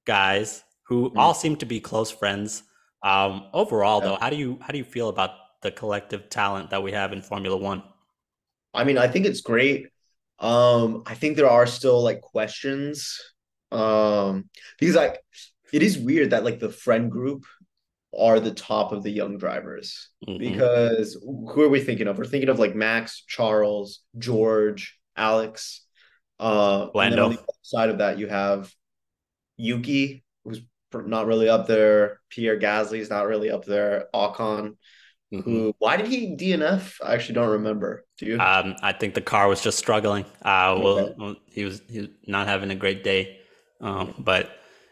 guys 0.06 0.64
who 0.88 1.10
mm. 1.10 1.18
all 1.18 1.34
seem 1.34 1.56
to 1.58 1.66
be 1.66 1.80
close 1.80 2.12
friends. 2.12 2.64
Um, 3.04 3.48
overall, 3.54 4.00
yeah. 4.00 4.10
though, 4.10 4.16
how 4.16 4.30
do 4.30 4.36
you 4.36 4.60
how 4.62 4.72
do 4.72 4.78
you 4.78 4.84
feel 4.84 5.10
about 5.10 5.32
the 5.62 5.72
collective 5.72 6.30
talent 6.30 6.72
that 6.72 6.84
we 6.84 6.92
have 6.92 7.14
in 7.14 7.22
Formula 7.22 7.58
One? 7.58 7.84
I 8.74 8.84
mean, 8.84 8.98
I 8.98 9.08
think 9.08 9.26
it's 9.26 9.42
great. 9.42 9.88
Um, 10.40 11.04
I 11.06 11.14
think 11.14 11.36
there 11.36 11.50
are 11.50 11.68
still 11.68 12.02
like 12.02 12.22
questions. 12.22 13.20
Um, 13.72 14.50
because 14.80 14.96
like 14.96 15.20
it 15.72 15.84
is 15.84 15.98
weird 15.98 16.32
that 16.32 16.44
like 16.44 16.60
the 16.60 16.70
friend 16.70 17.10
group 17.12 17.46
are 18.18 18.40
the 18.40 18.54
top 18.54 18.92
of 18.92 19.04
the 19.04 19.12
young 19.12 19.38
drivers. 19.38 20.10
Mm-hmm. 20.28 20.40
Because 20.40 21.18
who 21.24 21.62
are 21.62 21.70
we 21.70 21.80
thinking 21.80 22.08
of? 22.08 22.18
We're 22.18 22.26
thinking 22.26 22.50
of 22.50 22.60
like 22.60 22.76
Max, 22.76 23.24
Charles, 23.28 24.02
George, 24.18 24.98
Alex. 25.16 25.86
Uh, 26.40 26.88
and 26.96 27.14
then 27.14 27.20
on 27.20 27.32
the 27.32 27.40
other 27.40 27.48
side 27.62 27.90
of 27.90 28.00
that, 28.00 28.18
you 28.18 28.28
have 28.28 28.74
Yuki, 29.58 30.24
who's 30.44 30.62
not 30.94 31.28
really 31.28 31.48
up 31.48 31.68
there. 31.68 32.20
Pierre 32.30 32.60
Gasly's 32.60 33.10
not 33.10 33.28
really 33.28 33.52
up 33.52 33.64
there. 33.66 34.08
Ocon. 34.14 34.76
Mm-hmm. 35.34 35.50
Who? 35.50 35.76
Why 35.80 35.98
did 35.98 36.08
he 36.08 36.36
DNF? 36.36 36.98
I 37.04 37.14
actually 37.14 37.36
don't 37.36 37.50
remember. 37.50 38.06
Do 38.18 38.26
you? 38.26 38.40
Um, 38.40 38.76
I 38.82 38.92
think 38.92 39.14
the 39.14 39.22
car 39.22 39.48
was 39.48 39.62
just 39.62 39.78
struggling. 39.78 40.26
Uh, 40.42 40.78
well, 40.82 41.00
okay. 41.20 41.40
he 41.46 41.64
was 41.64 41.82
he 41.90 42.00
was 42.02 42.10
not 42.28 42.48
having 42.48 42.70
a 42.72 42.76
great 42.76 43.04
day. 43.04 43.40
Um, 43.80 44.14
but 44.20 44.52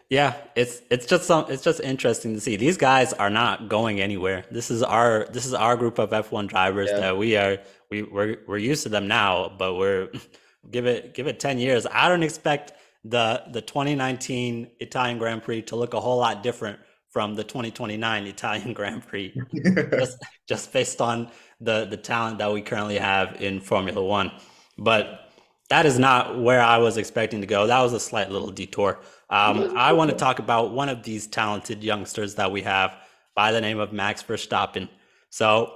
yeah, 0.10 0.36
it's 0.55 0.81
it's 0.89 1.05
just 1.05 1.25
some 1.25 1.46
it's 1.50 1.63
just 1.63 1.81
interesting 1.81 2.34
to 2.34 2.41
see. 2.41 2.55
These 2.55 2.77
guys 2.77 3.13
are 3.13 3.29
not 3.29 3.69
going 3.69 4.00
anywhere. 4.00 4.46
This 4.50 4.72
is 4.72 4.81
our 4.81 5.27
this 5.31 5.46
is 5.46 5.53
our 5.53 5.75
group 5.75 6.00
of 6.00 6.12
F1 6.12 6.48
drivers 6.48 6.89
Yeah. 6.91 7.00
that 7.00 7.17
we 7.17 7.36
are 7.36 7.60
we 7.91 8.03
we're 8.03 8.38
we're 8.48 8.58
used 8.58 8.84
to 8.84 8.89
them 8.89 9.08
now, 9.08 9.53
but 9.58 9.75
we're 9.75 10.10
give 10.72 10.86
it 10.86 11.13
give 11.13 11.27
it 11.27 11.39
10 11.39 11.60
years. 11.60 11.86
I 11.91 12.08
don't 12.08 12.24
expect 12.24 12.74
the 13.03 13.43
the 13.51 13.62
2019 13.62 14.72
Italian 14.79 15.17
Grand 15.17 15.43
Prix 15.43 15.63
to 15.63 15.75
look 15.75 15.93
a 15.93 16.00
whole 16.00 16.17
lot 16.17 16.43
different 16.43 16.79
from 17.10 17.36
the 17.36 17.44
2029 17.44 18.28
Italian 18.28 18.74
Grand 18.80 19.06
Prix 19.06 19.34
just 19.92 20.18
just 20.48 20.72
based 20.74 21.01
on 21.01 21.30
the 21.60 21.86
the 21.86 21.98
talent 21.98 22.38
that 22.39 22.51
we 22.51 22.62
currently 22.62 22.98
have 22.98 23.42
in 23.42 23.60
Formula 23.60 24.04
One. 24.04 24.32
But 24.78 25.32
that 25.70 25.86
is 25.86 26.00
not 26.00 26.39
where 26.42 26.62
I 26.62 26.78
was 26.80 26.98
expecting 26.98 27.42
to 27.42 27.48
go. 27.48 27.68
That 27.68 27.82
was 27.82 27.94
a 27.94 28.00
slight 28.00 28.32
little 28.32 28.50
detour. 28.51 29.00
Um, 29.30 29.74
I 29.78 29.94
want 29.94 30.10
to 30.10 30.18
talk 30.18 30.39
about 30.39 30.72
one 30.72 30.89
of 30.89 31.04
these 31.04 31.28
talented 31.28 31.84
youngsters 31.84 32.36
that 32.36 32.51
we 32.51 32.62
have 32.63 32.96
by 33.36 33.51
the 33.51 33.62
name 33.62 33.80
of 33.80 33.94
Max 33.94 34.24
Verstappen. 34.24 34.89
So 35.30 35.74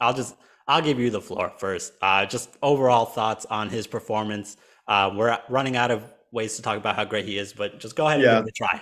I'll 0.00 0.12
just 0.14 0.34
I'll 0.68 0.82
give 0.82 0.98
you 0.98 1.10
the 1.10 1.20
floor 1.20 1.52
first. 1.58 1.92
Uh, 2.02 2.26
just 2.26 2.50
overall 2.62 3.04
thoughts 3.06 3.46
on 3.46 3.68
his 3.68 3.86
performance. 3.86 4.56
Uh, 4.88 5.10
we're 5.14 5.38
running 5.48 5.76
out 5.76 5.90
of 5.90 6.04
ways 6.32 6.56
to 6.56 6.62
talk 6.62 6.76
about 6.76 6.96
how 6.96 7.04
great 7.04 7.24
he 7.26 7.38
is, 7.38 7.52
but 7.52 7.78
just 7.80 7.96
go 7.96 8.06
ahead 8.06 8.18
and 8.20 8.24
Yeah. 8.24 8.38
give 8.40 8.46
it 8.46 8.48
a 8.48 8.52
try. 8.52 8.80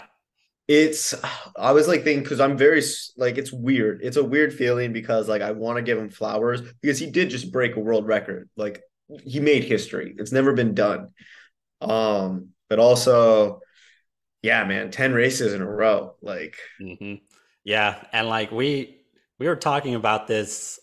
It's 0.75 1.14
I 1.55 1.73
was 1.73 1.87
like 1.87 2.02
thinking 2.02 2.23
because 2.23 2.41
I'm 2.41 2.57
very 2.57 2.83
like 3.19 3.37
it's 3.37 3.52
weird. 3.52 4.00
It's 4.02 4.17
a 4.17 4.25
weird 4.25 4.55
feeling 4.55 4.95
because 4.95 5.29
like 5.29 5.43
I 5.43 5.50
want 5.50 5.76
to 5.76 5.83
give 5.83 5.99
him 5.99 6.09
flowers 6.09 6.62
because 6.81 6.99
he 6.99 7.11
did 7.11 7.29
just 7.29 7.52
break 7.52 7.76
a 7.76 7.81
world 7.81 8.07
record. 8.07 8.49
Like 8.57 8.81
he 9.23 9.38
made 9.38 9.64
history. 9.64 10.14
It's 10.17 10.33
never 10.33 10.55
been 10.55 10.73
done. 10.73 11.11
Um, 11.83 12.52
but 12.71 12.79
also, 12.79 13.61
yeah, 14.41 14.64
man, 14.64 14.91
10 14.91 15.12
races 15.12 15.52
in 15.52 15.61
a 15.61 15.71
row. 15.71 16.14
Like 16.23 16.57
mm-hmm. 16.81 17.17
Yeah, 17.64 18.02
and 18.11 18.29
like 18.29 18.50
we 18.50 18.97
we 19.38 19.49
were 19.49 19.57
talking 19.57 19.95
about 19.95 20.26
this, 20.26 20.81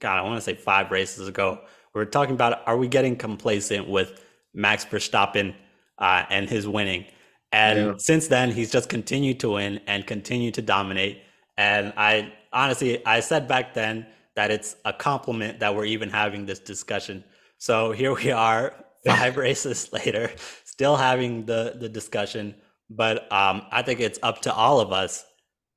God, 0.00 0.16
I 0.16 0.22
want 0.22 0.36
to 0.36 0.40
say 0.40 0.54
five 0.54 0.90
races 0.90 1.28
ago. 1.28 1.60
We 1.94 1.98
were 1.98 2.06
talking 2.06 2.34
about 2.34 2.66
are 2.66 2.78
we 2.78 2.88
getting 2.88 3.14
complacent 3.14 3.90
with 3.90 4.24
Max 4.54 4.86
Verstappen 4.86 5.54
uh, 5.98 6.24
and 6.30 6.48
his 6.48 6.66
winning? 6.66 7.04
And 7.52 7.78
Yeah. 7.78 7.92
since 7.98 8.28
then, 8.28 8.50
he's 8.50 8.70
just 8.70 8.88
continued 8.88 9.40
to 9.40 9.50
win 9.50 9.80
and 9.86 10.06
continued 10.06 10.54
to 10.54 10.62
dominate. 10.62 11.22
And 11.56 11.92
I 11.96 12.32
honestly, 12.52 13.04
I 13.06 13.20
said 13.20 13.48
back 13.48 13.74
then 13.74 14.06
that 14.36 14.50
it's 14.50 14.76
a 14.84 14.92
compliment 14.92 15.60
that 15.60 15.74
we're 15.74 15.86
even 15.86 16.10
having 16.10 16.46
this 16.46 16.58
discussion. 16.58 17.24
So 17.58 17.92
here 17.92 18.14
we 18.14 18.30
are, 18.30 18.74
five 19.06 19.36
races 19.36 19.92
later, 19.92 20.30
still 20.64 20.96
having 20.96 21.46
the 21.46 21.76
the 21.80 21.88
discussion. 21.88 22.54
But 22.90 23.30
um, 23.32 23.62
I 23.70 23.82
think 23.82 24.00
it's 24.00 24.18
up 24.22 24.40
to 24.42 24.52
all 24.52 24.80
of 24.80 24.92
us 24.92 25.24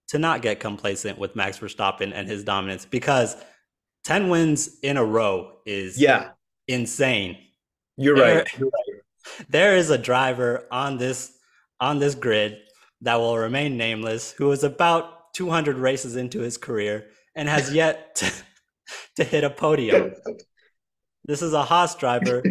to 0.09 0.19
not 0.19 0.41
get 0.41 0.59
complacent 0.59 1.17
with 1.17 1.35
Max 1.35 1.57
Verstappen 1.59 2.11
and 2.13 2.27
his 2.27 2.43
dominance 2.43 2.85
because 2.85 3.35
10 4.05 4.29
wins 4.29 4.77
in 4.83 4.97
a 4.97 5.03
row 5.05 5.59
is 5.65 5.99
yeah, 5.99 6.31
insane. 6.67 7.37
you're 7.97 8.15
There- 8.17 8.37
right. 8.39 8.47
You're 8.59 8.67
right. 8.69 9.01
There 9.49 9.77
is 9.77 9.89
a 9.91 9.97
driver 9.97 10.67
on 10.71 10.97
this 10.97 11.31
on 11.81 11.99
this 11.99 12.15
grid 12.15 12.57
that 13.01 13.15
will 13.15 13.37
remain 13.37 13.75
nameless 13.75 14.31
who 14.31 14.51
is 14.51 14.63
about 14.63 15.33
200 15.33 15.77
races 15.77 16.15
into 16.15 16.39
his 16.39 16.57
career 16.57 17.07
and 17.35 17.49
has 17.49 17.73
yet 17.73 18.15
to, 18.15 18.31
to 19.17 19.23
hit 19.23 19.43
a 19.43 19.49
podium. 19.49 20.13
This 21.25 21.41
is 21.41 21.53
a 21.53 21.63
Haas 21.63 21.95
driver 21.95 22.43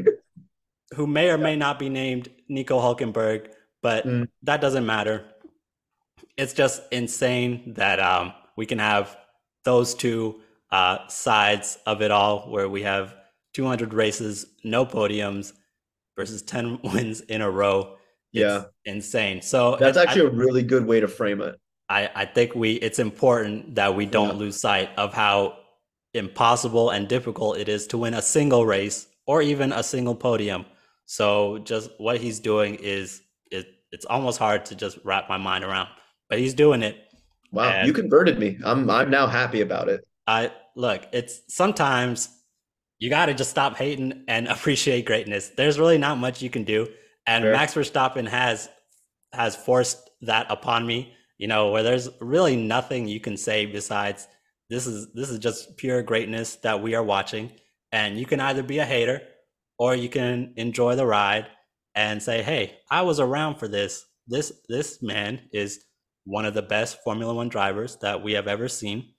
who 0.96 1.06
may 1.06 1.30
or 1.30 1.38
may 1.38 1.56
not 1.56 1.78
be 1.78 1.88
named 1.88 2.28
Nico 2.48 2.78
Hulkenberg, 2.80 3.48
but 3.82 4.04
Mm. 4.06 4.28
that 4.42 4.60
doesn't 4.60 4.84
matter. 4.84 5.24
It's 6.36 6.52
just 6.52 6.82
insane 6.90 7.74
that 7.76 8.00
um, 8.00 8.32
we 8.56 8.66
can 8.66 8.78
have 8.78 9.16
those 9.64 9.94
two 9.94 10.40
uh, 10.70 11.06
sides 11.08 11.78
of 11.86 12.02
it 12.02 12.10
all, 12.10 12.50
where 12.50 12.68
we 12.68 12.82
have 12.82 13.14
200 13.54 13.92
races, 13.92 14.46
no 14.64 14.86
podiums, 14.86 15.52
versus 16.16 16.42
10 16.42 16.80
wins 16.84 17.20
in 17.22 17.42
a 17.42 17.50
row. 17.50 17.96
Yeah. 18.32 18.64
insane. 18.84 19.42
So 19.42 19.76
That's 19.78 19.96
actually 19.98 20.26
a 20.26 20.30
really 20.30 20.62
good 20.62 20.86
way 20.86 21.00
to 21.00 21.08
frame 21.08 21.40
it. 21.40 21.56
I, 21.88 22.08
I 22.14 22.24
think 22.24 22.54
we 22.54 22.74
it's 22.74 22.98
important 22.98 23.74
that 23.74 23.94
we 23.96 24.06
don't 24.06 24.28
Yeah. 24.28 24.34
lose 24.44 24.60
sight 24.60 24.90
of 24.96 25.12
how 25.12 25.56
impossible 26.14 26.90
and 26.90 27.08
difficult 27.08 27.58
it 27.58 27.68
is 27.68 27.86
to 27.88 27.98
win 27.98 28.14
a 28.14 28.22
single 28.22 28.66
race 28.66 29.06
or 29.26 29.42
even 29.42 29.72
a 29.72 29.82
single 29.82 30.14
podium. 30.14 30.64
So 31.06 31.58
just 31.58 31.90
what 31.98 32.18
he's 32.18 32.38
doing 32.40 32.76
is 32.76 33.20
it 33.50 33.66
it's 33.92 34.04
almost 34.06 34.38
hard 34.38 34.64
to 34.66 34.74
just 34.76 34.98
wrap 35.04 35.28
my 35.28 35.36
mind 35.36 35.64
around. 35.64 35.88
But 36.28 36.38
he's 36.38 36.54
doing 36.54 36.82
it. 36.82 36.96
Wow, 37.52 37.70
And- 37.70 37.86
you 37.86 37.92
converted 37.92 38.38
me. 38.38 38.58
I'm 38.64 38.88
I'm 38.90 39.10
now 39.10 39.26
happy 39.26 39.60
about 39.60 39.88
it. 39.88 40.02
I 40.26 40.52
look, 40.76 41.06
it's 41.12 41.42
sometimes 41.48 42.28
you 43.00 43.10
got 43.10 43.26
to 43.26 43.34
just 43.34 43.50
stop 43.50 43.76
hating 43.76 44.24
and 44.28 44.46
appreciate 44.54 45.06
greatness. 45.06 45.48
There's 45.56 45.78
really 45.78 45.98
not 45.98 46.18
much 46.18 46.42
you 46.42 46.50
can 46.50 46.62
do, 46.64 46.86
and 47.26 47.44
Fair. 47.44 47.52
Max 47.52 47.74
Verstappen 47.74 48.28
has 48.28 48.68
has 49.32 49.56
forced 49.56 50.10
that 50.22 50.46
upon 50.50 50.86
me. 50.86 51.14
You 51.38 51.48
know, 51.48 51.70
where 51.70 51.82
there's 51.82 52.08
really 52.20 52.56
nothing 52.56 53.08
you 53.08 53.20
can 53.20 53.36
say 53.36 53.66
besides 53.66 54.28
this 54.68 54.86
is 54.86 55.08
this 55.14 55.30
is 55.30 55.38
just 55.38 55.76
pure 55.76 56.02
greatness 56.02 56.56
that 56.56 56.82
we 56.82 56.94
are 56.94 57.02
watching, 57.02 57.52
and 57.92 58.18
you 58.18 58.26
can 58.26 58.40
either 58.40 58.62
be 58.62 58.78
a 58.78 58.84
hater 58.84 59.22
or 59.78 59.94
you 59.94 60.08
can 60.08 60.54
enjoy 60.56 60.96
the 60.96 61.06
ride 61.06 61.46
and 61.94 62.22
say, 62.22 62.42
"Hey, 62.42 62.78
I 62.90 63.02
was 63.02 63.20
around 63.20 63.56
for 63.56 63.68
this. 63.68 64.04
This 64.26 64.52
this 64.68 65.02
man 65.02 65.48
is 65.52 65.84
one 66.24 66.44
of 66.44 66.54
the 66.54 66.62
best 66.62 67.02
Formula 67.02 67.34
One 67.34 67.48
drivers 67.48 67.96
that 68.02 68.22
we 68.22 68.32
have 68.32 68.46
ever 68.46 68.68
seen." 68.68 69.14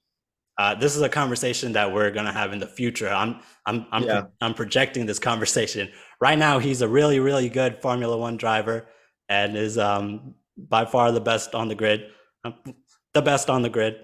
Uh, 0.58 0.76
this 0.76 0.96
is 0.96 1.02
a 1.02 1.10
conversation 1.10 1.74
that 1.74 1.92
we're 1.94 2.12
gonna 2.12 2.32
have 2.32 2.54
in 2.54 2.60
the 2.60 2.68
future. 2.68 3.10
I'm 3.10 3.40
I'm 3.66 3.86
I'm 3.92 4.04
Yeah. 4.04 4.24
I'm 4.42 4.54
projecting 4.54 5.06
this 5.06 5.20
conversation 5.20 5.90
right 6.20 6.38
now. 6.38 6.60
He's 6.60 6.82
a 6.82 6.88
really 6.88 7.20
really 7.20 7.50
good 7.50 7.82
Formula 7.82 8.18
One 8.18 8.38
driver 8.38 8.88
and 9.30 9.58
is 9.58 9.78
um 9.78 10.36
by 10.58 10.86
far 10.86 11.12
the 11.12 11.22
best 11.22 11.56
on 11.56 11.68
the 11.68 11.76
grid, 11.76 12.12
Um, 12.44 12.56
the 13.14 13.22
best 13.22 13.50
on 13.50 13.62
the 13.62 13.70
grid. 13.70 13.96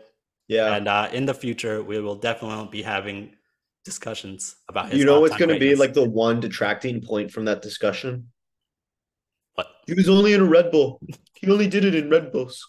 Yeah. 0.47 0.73
And 0.75 0.87
uh, 0.87 1.09
in 1.11 1.25
the 1.25 1.33
future, 1.33 1.83
we 1.83 1.99
will 1.99 2.15
definitely 2.15 2.69
be 2.71 2.81
having 2.81 3.35
discussions 3.83 4.55
about 4.69 4.89
his. 4.89 4.99
you 4.99 5.05
know 5.05 5.19
what's 5.19 5.35
going 5.37 5.49
to 5.49 5.59
be 5.59 5.75
like 5.75 5.93
the 5.93 6.07
one 6.07 6.39
detracting 6.39 7.01
point 7.01 7.31
from 7.31 7.45
that 7.45 7.61
discussion? 7.61 8.29
What? 9.55 9.67
He 9.87 9.93
was 9.93 10.07
only 10.09 10.33
in 10.33 10.41
a 10.41 10.45
Red 10.45 10.71
Bull. 10.71 11.01
He 11.33 11.51
only 11.51 11.67
did 11.67 11.85
it 11.85 11.95
in 11.95 12.09
Red 12.09 12.31
Bulls. 12.31 12.65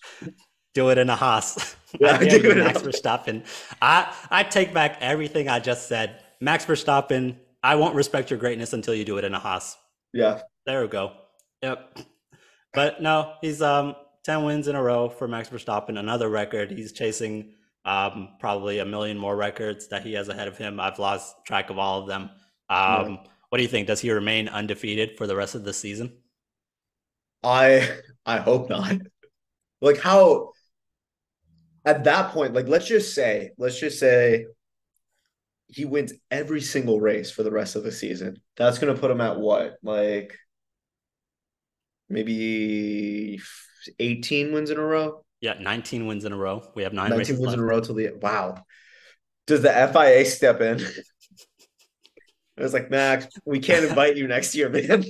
Do 0.78 0.90
it 0.90 0.98
in 0.98 1.10
a 1.10 1.16
Haas. 1.16 1.74
Yeah, 1.98 2.18
I 2.20 2.28
do 2.28 2.50
it 2.50 2.58
Max. 2.58 2.82
Verstappen. 2.82 3.46
I 3.80 4.14
I 4.30 4.42
take 4.42 4.74
back 4.74 4.98
everything 5.00 5.48
I 5.48 5.58
just 5.58 5.88
said. 5.88 6.22
Max 6.38 6.66
Verstappen, 6.66 7.36
I 7.62 7.76
won't 7.76 7.94
respect 7.94 8.28
your 8.28 8.38
greatness 8.38 8.74
until 8.74 8.94
you 8.94 9.06
do 9.06 9.16
it 9.16 9.24
in 9.24 9.32
a 9.32 9.38
Haas. 9.38 9.74
Yeah. 10.12 10.42
There 10.66 10.82
we 10.82 10.88
go. 10.88 11.12
Yep. 11.62 11.98
But 12.74 13.00
no, 13.00 13.36
he's 13.40 13.62
um 13.62 13.96
10 14.24 14.44
wins 14.44 14.68
in 14.68 14.76
a 14.76 14.82
row 14.82 15.08
for 15.08 15.26
Max 15.26 15.48
Verstappen, 15.48 15.98
another 15.98 16.28
record. 16.28 16.70
He's 16.70 16.92
chasing 16.92 17.54
um 17.86 18.36
probably 18.38 18.80
a 18.80 18.84
million 18.84 19.16
more 19.16 19.34
records 19.34 19.88
that 19.88 20.02
he 20.02 20.12
has 20.12 20.28
ahead 20.28 20.46
of 20.46 20.58
him. 20.58 20.78
I've 20.78 20.98
lost 20.98 21.36
track 21.46 21.70
of 21.70 21.78
all 21.78 22.02
of 22.02 22.06
them. 22.06 22.28
Um 22.68 23.20
what 23.48 23.56
do 23.56 23.62
you 23.62 23.70
think? 23.70 23.86
Does 23.86 24.02
he 24.02 24.10
remain 24.10 24.48
undefeated 24.50 25.16
for 25.16 25.26
the 25.26 25.34
rest 25.34 25.54
of 25.54 25.64
the 25.64 25.72
season? 25.72 26.12
I 27.42 27.88
I 28.26 28.36
hope 28.36 28.68
not. 28.68 28.98
Like 29.80 29.98
how 29.98 30.52
at 31.88 32.04
that 32.04 32.32
point, 32.32 32.52
like 32.52 32.68
let's 32.68 32.86
just 32.86 33.14
say, 33.14 33.52
let's 33.56 33.80
just 33.80 33.98
say 33.98 34.44
he 35.68 35.86
wins 35.86 36.12
every 36.30 36.60
single 36.60 37.00
race 37.00 37.30
for 37.30 37.42
the 37.42 37.50
rest 37.50 37.76
of 37.76 37.82
the 37.82 37.90
season. 37.90 38.36
That's 38.58 38.78
gonna 38.78 38.94
put 38.94 39.10
him 39.10 39.22
at 39.22 39.40
what? 39.40 39.78
Like 39.82 40.36
maybe 42.10 43.40
18 43.98 44.52
wins 44.52 44.70
in 44.70 44.76
a 44.76 44.82
row? 44.82 45.24
Yeah, 45.40 45.54
19 45.58 46.06
wins 46.06 46.26
in 46.26 46.32
a 46.32 46.36
row. 46.36 46.62
We 46.74 46.82
have 46.82 46.92
nine 46.92 47.08
19 47.08 47.18
races 47.18 47.38
wins 47.38 47.46
left. 47.46 47.58
in 47.58 47.64
a 47.64 47.66
row 47.66 47.80
till 47.80 47.94
the 47.94 48.10
wow. 48.20 48.62
Does 49.46 49.62
the 49.62 49.70
FIA 49.70 50.26
step 50.26 50.60
in? 50.60 50.80
I 52.58 52.62
was 52.62 52.74
like, 52.74 52.90
Max, 52.90 53.28
we 53.46 53.60
can't 53.60 53.86
invite 53.86 54.16
you 54.16 54.26
next 54.26 54.54
year, 54.54 54.68
man. 54.68 55.04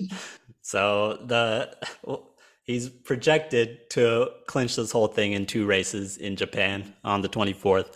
So 0.61 1.19
the 1.25 1.75
well, 2.05 2.37
he's 2.69 2.91
projected 2.91 3.89
to 3.91 4.29
clinch 4.47 4.77
this 4.77 4.93
whole 4.93 5.09
thing 5.09 5.33
in 5.33 5.47
two 5.47 5.67
races 5.67 6.19
in 6.19 6.37
Japan 6.37 6.95
on 7.03 7.23
the 7.23 7.29
24th. 7.29 7.95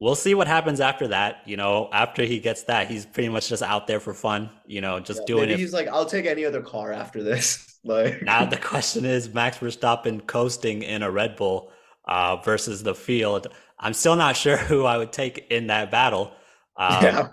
We'll 0.00 0.14
see 0.14 0.34
what 0.34 0.46
happens 0.46 0.80
after 0.80 1.08
that. 1.08 1.42
You 1.46 1.56
know, 1.56 1.88
after 1.92 2.22
he 2.24 2.38
gets 2.38 2.64
that, 2.64 2.88
he's 2.88 3.06
pretty 3.06 3.30
much 3.30 3.48
just 3.48 3.62
out 3.62 3.86
there 3.86 4.00
for 4.00 4.12
fun. 4.12 4.50
You 4.66 4.82
know, 4.82 5.00
just 5.00 5.26
doing 5.26 5.44
Maybe 5.44 5.54
it. 5.54 5.58
he's 5.60 5.72
like, 5.72 5.88
I'll 5.88 6.04
take 6.04 6.26
any 6.26 6.44
other 6.44 6.62
car 6.62 6.92
after 6.92 7.24
this. 7.24 7.68
Like 7.84 8.22
Now 8.22 8.44
the 8.44 8.58
question 8.58 9.04
is 9.04 9.34
Max 9.34 9.58
Verstappen 9.58 10.24
coasting 10.24 10.84
in 10.84 11.02
a 11.02 11.10
Red 11.10 11.34
Bull 11.34 11.72
uh, 12.04 12.36
versus 12.36 12.84
the 12.84 12.94
field. 12.94 13.48
I'm 13.76 13.92
still 13.92 14.14
not 14.14 14.36
sure 14.36 14.56
who 14.68 14.84
I 14.84 14.98
would 14.98 15.12
take 15.12 15.48
in 15.50 15.66
that 15.66 15.90
battle. 15.90 16.32
Um, 16.76 17.02
yeah. 17.02 17.28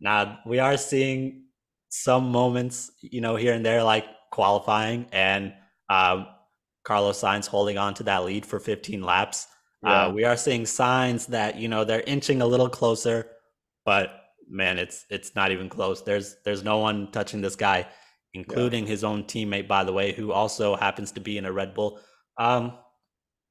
Now 0.00 0.40
we 0.44 0.58
are 0.58 0.76
seeing 0.76 1.44
some 1.90 2.32
moments, 2.32 2.90
you 3.02 3.20
know, 3.20 3.36
here 3.36 3.52
and 3.52 3.64
there, 3.64 3.84
like 3.84 4.04
qualifying, 4.32 5.06
and 5.12 5.54
Uh, 5.88 6.24
Carlos 6.84 7.20
Sainz 7.20 7.46
holding 7.46 7.78
on 7.78 7.94
to 7.94 8.02
that 8.04 8.24
lead 8.24 8.46
for 8.46 8.58
15 8.58 9.02
laps. 9.02 9.46
Uh, 9.84 9.88
Yeah. 9.88 10.06
Uh, 10.06 10.10
we 10.12 10.24
are 10.24 10.36
seeing 10.36 10.66
signs 10.66 11.26
that 11.26 11.56
you 11.56 11.68
know 11.68 11.84
they're 11.84 12.02
inching 12.06 12.42
a 12.42 12.46
little 12.46 12.68
closer, 12.68 13.26
but 13.84 14.10
man, 14.48 14.78
it's 14.78 15.04
it's 15.10 15.34
not 15.36 15.52
even 15.52 15.68
close. 15.68 16.02
There's 16.02 16.36
there's 16.44 16.64
no 16.64 16.78
one 16.78 17.10
touching 17.12 17.40
this 17.42 17.56
guy, 17.56 17.86
including 18.34 18.86
his 18.86 19.04
own 19.04 19.24
teammate, 19.24 19.68
by 19.68 19.84
the 19.84 19.92
way, 19.92 20.12
who 20.12 20.32
also 20.32 20.76
happens 20.76 21.12
to 21.12 21.20
be 21.20 21.38
in 21.38 21.44
a 21.44 21.52
Red 21.52 21.74
Bull. 21.74 22.00
Um, 22.38 22.72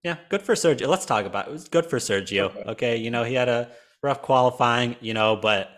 yeah, 0.03 0.17
good 0.29 0.41
for 0.41 0.55
Sergio. 0.55 0.87
Let's 0.87 1.05
talk 1.05 1.25
about 1.25 1.47
it. 1.47 1.49
It 1.49 1.53
was 1.53 1.67
good 1.69 1.85
for 1.85 1.97
Sergio. 1.99 2.45
Okay. 2.49 2.63
Okay, 2.71 2.97
you 2.97 3.11
know 3.11 3.23
he 3.23 3.35
had 3.35 3.49
a 3.49 3.69
rough 4.03 4.21
qualifying, 4.21 4.95
you 4.99 5.13
know, 5.13 5.35
but 5.35 5.69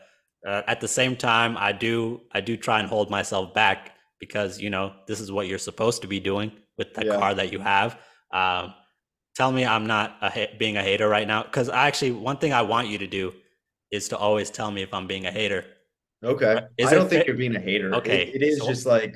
uh, 0.48 0.62
at 0.68 0.82
the 0.82 0.88
same 0.88 1.16
time, 1.16 1.58
I 1.58 1.74
do 1.74 2.22
I 2.32 2.42
do 2.42 2.58
try 2.58 2.80
and 2.80 2.88
hold 2.88 3.10
myself 3.10 3.54
back 3.54 3.92
because 4.20 4.60
you 4.60 4.70
know 4.70 4.94
this 5.08 5.20
is 5.20 5.32
what 5.32 5.48
you're 5.48 5.58
supposed 5.58 6.02
to 6.02 6.08
be 6.08 6.20
doing 6.20 6.52
with 6.78 6.94
the 6.94 7.06
Yeah. 7.06 7.18
car 7.18 7.34
that 7.34 7.52
you 7.52 7.60
have. 7.60 7.98
Um, 8.32 8.74
tell 9.36 9.52
me 9.52 9.66
I'm 9.66 9.86
not 9.88 10.18
a, 10.22 10.30
ha- 10.30 10.54
being 10.58 10.78
a 10.78 10.82
hater 10.82 11.08
right 11.08 11.28
now 11.28 11.44
because 11.44 11.70
actually 11.70 12.12
one 12.12 12.38
thing 12.38 12.54
I 12.54 12.62
want 12.62 12.88
you 12.90 12.98
to 13.00 13.08
do 13.08 13.34
is 13.92 14.10
to 14.10 14.18
always 14.18 14.50
tell 14.52 14.70
me 14.72 14.82
if 14.84 14.94
I'm 14.94 15.08
being 15.08 15.26
a 15.26 15.32
hater. 15.32 15.66
Okay. 16.24 16.62
Is 16.78 16.88
I 16.92 16.96
don't 16.96 17.10
think 17.10 17.22
fa- 17.24 17.28
you're 17.28 17.38
being 17.38 17.56
a 17.56 17.60
hater. 17.60 17.96
Okay, 17.96 18.24
It- 18.28 18.36
it 18.36 18.46
is 18.46 18.60
so- 18.60 18.68
just 18.68 18.86
like, 18.86 19.16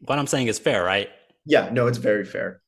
What 0.00 0.18
I'm 0.18 0.26
saying 0.26 0.48
is 0.48 0.58
fair, 0.58 0.82
right? 0.82 1.08
yeah, 1.44 1.70
no, 1.72 1.86
it's 1.86 1.98
very 1.98 2.24
fair. 2.24 2.60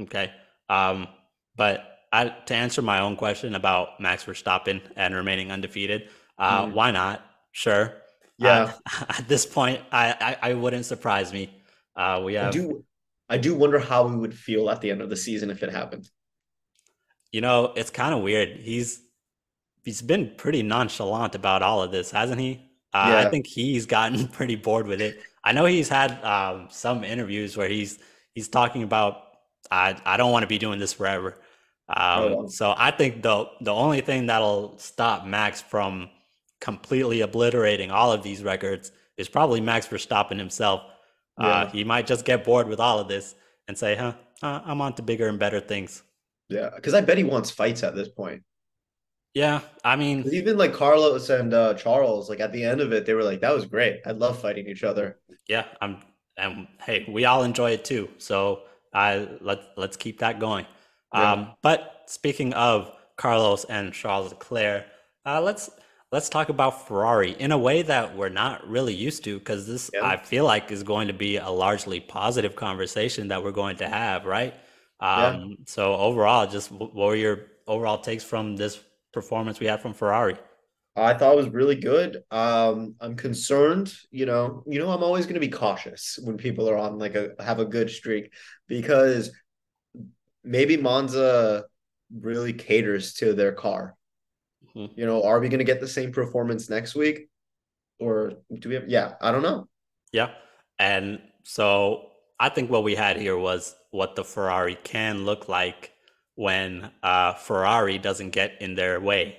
Okay. 0.00 0.30
Um, 0.68 1.08
but 1.56 1.98
I, 2.12 2.28
to 2.28 2.54
answer 2.54 2.82
my 2.82 3.00
own 3.00 3.16
question 3.16 3.54
about 3.54 3.98
Max 4.00 4.24
Verstappen 4.24 4.80
and 4.96 5.14
remaining 5.14 5.50
undefeated, 5.50 6.08
uh, 6.38 6.66
Mhm. 6.66 6.72
why 6.72 6.90
not? 6.90 7.24
Sure. 7.52 8.01
Yeah. 8.38 8.72
Uh, 8.86 9.04
at 9.18 9.28
this 9.28 9.46
point, 9.46 9.80
I, 9.92 10.36
I, 10.42 10.50
I 10.50 10.54
wouldn't 10.54 10.86
surprise 10.86 11.32
me. 11.32 11.62
Uh, 11.96 12.22
we 12.24 12.38
I 12.38 12.50
do 12.50 12.84
I 13.28 13.38
do 13.38 13.54
wonder 13.54 13.78
how 13.78 14.06
we 14.06 14.16
would 14.16 14.36
feel 14.36 14.70
at 14.70 14.80
the 14.80 14.90
end 14.90 15.00
of 15.02 15.10
the 15.10 15.16
season 15.16 15.50
if 15.50 15.62
it 15.62 15.70
happened. 15.70 16.08
you 17.32 17.40
know, 17.40 17.72
it's 17.76 17.90
kind 17.90 18.14
of 18.14 18.22
weird. 18.22 18.58
He's 18.60 19.00
he's 19.84 20.02
been 20.02 20.32
pretty 20.36 20.62
nonchalant 20.62 21.34
about 21.34 21.62
all 21.62 21.82
of 21.82 21.90
this, 21.92 22.10
hasn't 22.10 22.40
he? 22.40 22.70
Uh, 22.94 23.24
I 23.24 23.30
think 23.30 23.46
he's 23.46 23.86
gotten 23.86 24.28
pretty 24.38 24.56
bored 24.56 24.86
with 24.86 25.00
it. 25.00 25.20
I 25.44 25.52
know 25.52 25.64
he's 25.64 25.88
had 25.88 26.22
um, 26.24 26.68
some 26.70 27.04
interviews 27.04 27.56
where 27.56 27.68
he's 27.68 27.98
he's 28.34 28.48
talking 28.48 28.82
about 28.82 29.22
I 29.70 29.96
I 30.04 30.16
don't 30.16 30.32
want 30.32 30.42
to 30.42 30.46
be 30.48 30.58
doing 30.58 30.78
this 30.78 30.92
forever. 30.92 31.38
Um, 31.88 31.96
Oh, 31.96 32.36
wow. 32.36 32.46
So 32.48 32.74
I 32.76 32.90
think 32.90 33.22
the 33.22 33.46
the 33.60 33.72
only 33.72 34.00
thing 34.02 34.26
that'll 34.26 34.78
stop 34.78 35.24
Max 35.26 35.60
from 35.62 36.10
completely 36.62 37.20
obliterating 37.20 37.90
all 37.90 38.12
of 38.12 38.22
these 38.22 38.42
records 38.42 38.92
is 39.18 39.28
probably 39.28 39.60
Max 39.60 39.86
Verstappen 39.88 40.38
himself. 40.38 40.82
Uh, 41.36 41.66
he 41.66 41.82
might 41.82 42.06
just 42.06 42.24
get 42.24 42.44
bored 42.44 42.68
with 42.68 42.78
all 42.78 43.00
of 43.00 43.08
this 43.08 43.34
and 43.66 43.76
say, 43.76 43.96
"Huh, 43.96 44.14
uh, 44.42 44.60
I'm 44.64 44.80
on 44.80 44.94
to 44.94 45.02
bigger 45.02 45.28
and 45.28 45.38
better 45.38 45.60
things." 45.60 46.02
Yeah, 46.48 46.70
because 46.74 46.94
I 46.94 47.00
bet 47.00 47.18
he 47.18 47.24
wants 47.24 47.50
fights 47.50 47.82
at 47.82 47.96
this 47.96 48.08
point. 48.08 48.44
Yeah, 49.34 49.60
I 49.82 49.96
mean, 49.96 50.24
even 50.30 50.56
like 50.56 50.72
Carlos 50.72 51.30
and 51.30 51.52
uh, 51.52 51.74
Charles, 51.74 52.30
like 52.30 52.40
at 52.40 52.52
the 52.52 52.62
end 52.62 52.80
of 52.80 52.92
it, 52.92 53.06
they 53.06 53.14
were 53.14 53.24
like, 53.24 53.40
"That 53.40 53.54
was 53.54 53.66
great. 53.66 54.00
I 54.06 54.12
love 54.12 54.40
fighting 54.40 54.68
each 54.68 54.84
other." 54.84 55.18
yeah, 55.48 55.64
I'm, 55.80 55.98
and 56.36 56.68
hey, 56.80 57.04
we 57.08 57.24
all 57.24 57.42
enjoy 57.42 57.72
it 57.72 57.84
too. 57.84 58.08
So 58.18 58.62
I 58.94 59.26
let 59.40 59.60
let's 59.76 59.96
keep 59.96 60.20
that 60.20 60.38
going. 60.38 60.66
Yeah. 61.12 61.32
Um, 61.32 61.52
but 61.62 62.02
speaking 62.06 62.52
of 62.52 62.92
Carlos 63.16 63.64
and 63.64 63.92
Charles 63.92 64.30
Leclerc, 64.30 64.84
uh, 65.26 65.40
let's 65.40 65.70
let's 66.12 66.28
talk 66.28 66.48
about 66.50 66.86
Ferrari 66.86 67.32
in 67.32 67.52
a 67.52 67.58
way 67.58 67.82
that 67.82 68.16
we're 68.16 68.28
not 68.28 68.66
really 68.68 68.94
used 68.94 69.24
to, 69.24 69.38
because 69.38 69.66
this 69.66 69.90
Yeah. 69.92 70.04
I 70.06 70.16
feel 70.18 70.44
like 70.44 70.70
is 70.70 70.82
going 70.82 71.08
to 71.08 71.14
be 71.14 71.38
a 71.38 71.50
largely 71.50 72.00
positive 72.00 72.54
conversation 72.54 73.28
that 73.28 73.42
we're 73.42 73.52
going 73.52 73.76
to 73.78 73.88
have, 73.88 74.26
right? 74.26 74.54
Yeah. 75.00 75.26
Um, 75.28 75.56
So 75.66 75.94
overall, 75.96 76.46
just 76.46 76.70
what 76.70 76.94
were 76.94 77.16
your 77.16 77.46
overall 77.66 77.98
takes 77.98 78.24
from 78.24 78.56
this 78.56 78.78
performance 79.12 79.58
we 79.58 79.66
had 79.66 79.80
from 79.80 79.94
Ferrari? 79.94 80.36
I 80.94 81.14
thought 81.14 81.32
it 81.32 81.36
was 81.36 81.48
really 81.48 81.76
good. 81.76 82.22
Um, 82.30 82.94
I'm 83.00 83.16
concerned, 83.16 83.94
you 84.10 84.26
know, 84.26 84.62
you 84.66 84.78
know, 84.78 84.90
I'm 84.90 85.02
always 85.02 85.24
going 85.24 85.40
to 85.40 85.40
be 85.40 85.48
cautious 85.48 86.18
when 86.22 86.36
people 86.36 86.68
are 86.68 86.76
on 86.76 86.98
like 86.98 87.14
a 87.14 87.30
have 87.42 87.60
a 87.60 87.64
good 87.64 87.88
streak 87.88 88.32
because 88.68 89.30
maybe 90.44 90.76
Monza 90.76 91.64
really 92.14 92.52
caters 92.52 93.14
to 93.14 93.32
their 93.32 93.52
car. 93.52 93.96
Mhm. 94.76 94.90
You 94.96 95.06
know, 95.06 95.22
are 95.24 95.40
we 95.40 95.48
going 95.48 95.58
to 95.58 95.64
get 95.64 95.80
the 95.80 95.88
same 95.88 96.12
performance 96.12 96.70
next 96.70 96.94
week? 96.94 97.28
Or 97.98 98.32
do 98.58 98.68
we 98.68 98.74
have, 98.74 98.88
yeah, 98.88 99.14
I 99.20 99.30
don't 99.30 99.42
know. 99.42 99.68
Yeah. 100.12 100.30
And 100.78 101.20
so 101.44 102.10
I 102.40 102.48
think 102.48 102.70
what 102.70 102.82
we 102.82 102.94
had 102.94 103.16
here 103.16 103.36
was 103.36 103.76
what 103.90 104.16
the 104.16 104.24
Ferrari 104.24 104.76
can 104.82 105.24
look 105.24 105.48
like 105.48 105.92
when 106.34 106.90
uh, 107.02 107.34
Ferrari 107.34 107.98
doesn't 107.98 108.30
get 108.30 108.60
in 108.60 108.74
their 108.74 109.00
way. 109.00 109.38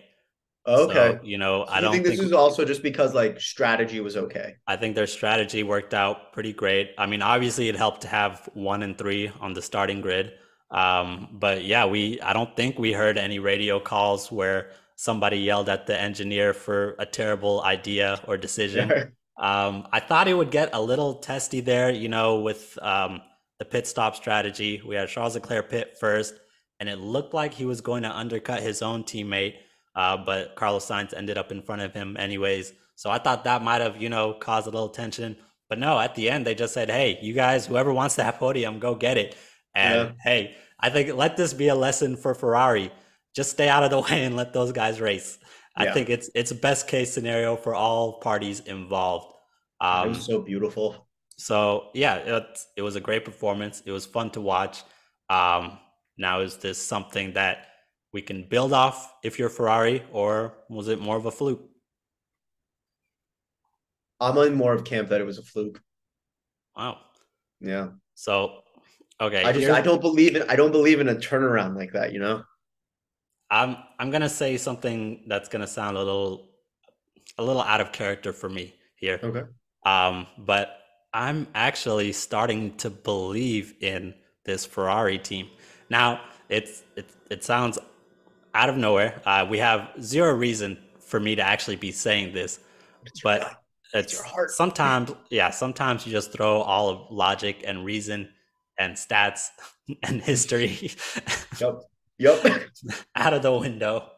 Okay. 0.65 1.17
So, 1.19 1.19
you 1.23 1.37
know, 1.37 1.63
I 1.63 1.79
I 1.79 1.81
don't 1.81 1.91
think 1.91 2.05
think, 2.05 2.17
this 2.17 2.25
is 2.25 2.31
also 2.31 2.63
just 2.63 2.81
because 2.83 3.13
like 3.13 3.41
strategy 3.41 3.99
was 3.99 4.15
okay. 4.15 4.55
I 4.65 4.77
think 4.77 4.95
their 4.95 5.07
strategy 5.07 5.63
worked 5.63 5.93
out 5.93 6.31
pretty 6.31 6.53
great. 6.53 6.91
I 6.97 7.05
mean, 7.05 7.21
obviously 7.21 7.67
it 7.67 7.75
helped 7.75 8.01
to 8.01 8.07
have 8.07 8.49
one 8.53 8.83
and 8.83 8.97
three 8.97 9.29
on 9.41 9.53
the 9.53 9.61
starting 9.61 9.99
grid. 9.99 10.33
Um, 10.71 11.27
but 11.33 11.65
yeah, 11.65 11.85
we 11.85 12.21
I 12.21 12.31
don't 12.31 12.55
think 12.55 12.79
we 12.79 12.93
heard 12.93 13.17
any 13.17 13.39
radio 13.39 13.79
calls 13.79 14.31
where 14.31 14.71
somebody 14.95 15.37
yelled 15.37 15.69
at 15.69 15.87
the 15.87 15.99
engineer 15.99 16.53
for 16.53 16.95
a 16.99 17.05
terrible 17.05 17.61
idea 17.63 18.19
or 18.27 18.37
decision. 18.37 18.91
Um, 19.39 19.87
I 19.91 19.99
thought 19.99 20.27
it 20.27 20.35
would 20.35 20.51
get 20.51 20.69
a 20.73 20.81
little 20.81 21.15
testy 21.15 21.59
there, 21.59 21.89
you 21.89 22.07
know, 22.07 22.39
with 22.39 22.77
um, 22.81 23.21
the 23.59 23.65
pit 23.65 23.87
stop 23.87 24.15
strategy. 24.15 24.81
We 24.85 24.95
had 24.95 25.09
Charles 25.09 25.33
Leclerc 25.35 25.69
pit 25.69 25.97
first, 25.99 26.35
and 26.79 26.87
it 26.87 26.99
looked 26.99 27.33
like 27.33 27.53
he 27.53 27.65
was 27.65 27.81
going 27.81 28.03
to 28.03 28.11
undercut 28.11 28.61
his 28.61 28.81
own 28.81 29.03
teammate, 29.03 29.55
uh, 29.95 30.17
but 30.17 30.55
Carlos 30.55 30.85
Sainz 30.85 31.13
ended 31.15 31.37
up 31.37 31.51
in 31.51 31.61
front 31.63 31.81
of 31.81 31.93
him 31.93 32.15
anyways. 32.17 32.73
So 32.95 33.09
I 33.09 33.17
thought 33.17 33.43
that 33.45 33.63
might 33.63 33.81
have, 33.81 34.01
you 34.01 34.09
know, 34.09 34.33
caused 34.33 34.67
a 34.67 34.69
little 34.69 34.89
tension. 34.89 35.35
But 35.67 35.79
no, 35.79 35.99
at 35.99 36.13
the 36.13 36.29
end, 36.29 36.45
they 36.45 36.53
just 36.53 36.73
said, 36.73 36.91
hey, 36.91 37.17
you 37.21 37.33
guys, 37.33 37.65
whoever 37.65 37.91
wants 37.91 38.15
that 38.15 38.37
podium, 38.37 38.77
go 38.79 38.93
get 38.93 39.17
it. 39.17 39.35
And 39.73 39.95
Yeah. 40.09 40.11
hey, 40.23 40.55
I 40.79 40.91
think 40.91 41.11
let 41.15 41.37
this 41.37 41.53
be 41.53 41.69
a 41.69 41.75
lesson 41.75 42.15
for 42.17 42.35
Ferrari. 42.35 42.91
Just 43.33 43.51
stay 43.51 43.67
out 43.69 43.83
of 43.83 43.89
the 43.89 43.99
way 44.11 44.23
and 44.25 44.35
let 44.35 44.53
those 44.53 44.71
guys 44.71 45.01
race. 45.01 45.37
I 45.75 45.85
Yeah. 45.85 45.93
think 45.93 46.09
it's 46.09 46.29
it's 46.35 46.51
a 46.51 46.55
best 46.55 46.87
case 46.87 47.11
scenario 47.13 47.55
for 47.55 47.73
all 47.75 48.19
parties 48.19 48.59
involved. 48.61 49.33
it 49.81 49.85
Um, 49.85 50.09
was 50.09 50.25
so 50.25 50.41
beautiful. 50.41 51.07
so 51.37 51.89
yeah, 51.93 52.15
it, 52.17 52.59
it 52.77 52.81
was 52.83 52.95
a 52.95 53.01
great 53.01 53.25
performance. 53.25 53.81
It 53.85 53.91
was 53.91 54.05
fun 54.05 54.29
to 54.31 54.41
watch. 54.41 54.83
Um, 55.29 55.79
now 56.17 56.41
is 56.41 56.57
this 56.57 56.77
something 56.77 57.33
that 57.33 57.67
we 58.13 58.21
can 58.21 58.43
build 58.47 58.71
off 58.73 59.11
if 59.23 59.39
you're 59.39 59.49
Ferrari, 59.49 60.03
or 60.11 60.53
was 60.69 60.87
it 60.87 60.99
more 61.01 61.17
of 61.17 61.25
a 61.25 61.31
fluke? 61.31 61.63
I'm 64.19 64.37
in 64.37 64.53
more 64.53 64.73
of 64.73 64.83
camp 64.85 65.09
that 65.09 65.19
it 65.21 65.25
was 65.25 65.39
a 65.39 65.43
fluke. 65.43 65.81
Wow. 66.77 66.99
Yeah. 67.59 67.89
So 68.15 68.61
okay, 69.19 69.43
I 69.43 69.51
just 69.51 69.69
I 69.69 69.81
don't 69.81 70.01
believe 70.01 70.35
in 70.35 70.43
I 70.49 70.55
don't 70.55 70.71
believe 70.71 70.99
in 70.99 71.09
a 71.09 71.15
turnaround 71.15 71.75
like 71.75 71.93
that, 71.93 72.13
you 72.13 72.19
know? 72.19 72.43
I'm 73.53 73.77
I'm 73.99 74.09
gonna 74.11 74.29
say 74.29 74.57
something 74.57 75.23
that's 75.27 75.47
gonna 75.49 75.67
sound 75.67 75.95
a 75.95 75.99
little 75.99 76.49
a 77.37 77.43
little 77.43 77.61
out 77.61 77.81
of 77.81 77.91
character 77.91 78.33
for 78.33 78.49
me 78.49 78.73
here. 78.95 79.19
Okay. 79.23 79.43
Um, 79.85 80.27
but 80.37 80.79
I'm 81.13 81.47
actually 81.53 82.11
starting 82.13 82.75
to 82.77 82.89
believe 82.89 83.75
in 83.81 84.13
this 84.45 84.65
Ferrari 84.65 85.19
team. 85.19 85.49
Now, 85.89 86.21
it's 86.49 86.83
it 86.95 87.05
it 87.29 87.43
sounds 87.43 87.77
out 88.55 88.69
of 88.69 88.77
nowhere. 88.77 89.21
Uh, 89.25 89.45
we 89.49 89.59
have 89.59 89.89
zero 90.01 90.33
reason 90.33 90.77
for 90.99 91.19
me 91.19 91.35
to 91.35 91.41
actually 91.43 91.75
be 91.75 91.91
saying 91.91 92.33
this, 92.33 92.59
It's 93.05 93.23
your 93.23 93.33
but 93.33 93.41
gut. 93.41 93.57
it's 93.93 94.13
your 94.13 94.23
heart. 94.23 94.49
sometimes 94.51 95.11
yeah, 95.29 95.51
sometimes 95.51 96.05
you 96.07 96.11
just 96.11 96.31
throw 96.31 96.61
all 96.61 96.89
of 96.89 97.11
logic 97.11 97.63
and 97.67 97.85
reason 97.85 98.29
and 98.79 98.95
stats 98.95 99.49
and 100.03 100.21
history 100.21 100.91
Yep. 101.59 101.81
Yep. 102.19 102.69
out 103.15 103.33
of 103.33 103.41
the 103.41 103.51
window 103.51 104.09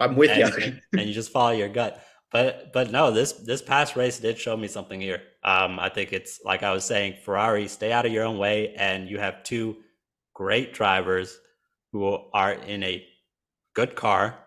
I'm 0.00 0.16
with 0.16 0.30
and, 0.30 0.64
you. 0.64 0.78
and 0.98 1.08
you 1.08 1.14
just 1.14 1.30
follow 1.30 1.50
your 1.50 1.68
gut. 1.68 2.02
But 2.32 2.72
but 2.72 2.90
no, 2.90 3.10
this 3.10 3.32
this 3.32 3.60
past 3.60 3.96
race 3.96 4.18
did 4.18 4.38
show 4.38 4.56
me 4.56 4.68
something 4.68 5.00
here. 5.00 5.22
Um, 5.44 5.78
I 5.78 5.88
think 5.88 6.12
it's 6.12 6.40
like 6.44 6.62
I 6.62 6.72
was 6.72 6.84
saying, 6.84 7.16
Ferrari, 7.24 7.68
stay 7.68 7.92
out 7.92 8.06
of 8.06 8.12
your 8.12 8.24
own 8.24 8.38
way, 8.38 8.74
and 8.74 9.08
you 9.08 9.18
have 9.18 9.42
two 9.42 9.76
great 10.34 10.72
drivers 10.72 11.38
who 11.92 12.18
are 12.32 12.52
in 12.52 12.82
a 12.82 13.04
good 13.74 13.94
car. 13.94 14.38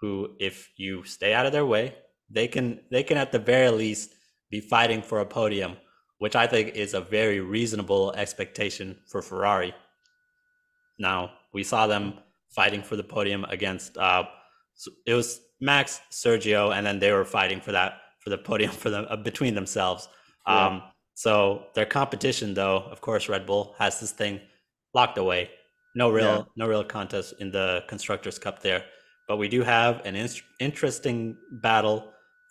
Who, 0.00 0.30
if 0.38 0.70
you 0.76 1.04
stay 1.04 1.32
out 1.32 1.46
of 1.46 1.52
their 1.52 1.64
way, 1.64 1.94
they 2.30 2.48
can 2.48 2.80
they 2.90 3.02
can 3.02 3.16
at 3.16 3.32
the 3.32 3.38
very 3.38 3.70
least 3.70 4.14
be 4.50 4.60
fighting 4.60 5.02
for 5.02 5.20
a 5.20 5.26
podium, 5.26 5.76
which 6.18 6.36
I 6.36 6.46
think 6.46 6.70
is 6.70 6.94
a 6.94 7.00
very 7.00 7.40
reasonable 7.40 8.12
expectation 8.12 8.98
for 9.08 9.22
Ferrari. 9.22 9.74
Now 10.98 11.32
we 11.54 11.62
saw 11.64 11.86
them 11.86 12.14
fighting 12.50 12.82
for 12.82 12.96
the 12.96 13.02
podium 13.04 13.44
against 13.56 13.96
uh, 13.96 14.24
it 15.06 15.14
was 15.14 15.40
Max, 15.60 16.00
Sergio, 16.10 16.74
and 16.74 16.84
then 16.86 16.98
they 16.98 17.12
were 17.12 17.24
fighting 17.24 17.60
for 17.60 17.72
that 17.72 17.92
for 18.18 18.30
the 18.30 18.38
podium 18.38 18.70
for 18.72 18.90
them 18.90 19.06
uh, 19.08 19.16
between 19.16 19.54
themselves. 19.54 20.08
Yeah. 20.46 20.66
Um, 20.66 20.82
So 21.16 21.66
their 21.76 21.86
competition, 21.86 22.54
though, 22.54 22.78
of 22.90 23.00
course, 23.00 23.28
Red 23.28 23.46
Bull 23.46 23.76
has 23.78 24.00
this 24.00 24.10
thing 24.10 24.40
locked 24.94 25.16
away. 25.16 25.42
No 25.94 26.10
real, 26.10 26.34
Yeah. 26.36 26.42
no 26.56 26.66
real 26.66 26.84
contest 26.84 27.34
in 27.38 27.52
the 27.52 27.84
constructors' 27.86 28.38
cup 28.44 28.56
there. 28.66 28.82
But 29.28 29.36
we 29.42 29.48
do 29.48 29.62
have 29.62 29.94
an 30.08 30.16
in- 30.16 30.42
interesting 30.58 31.36
battle 31.62 31.98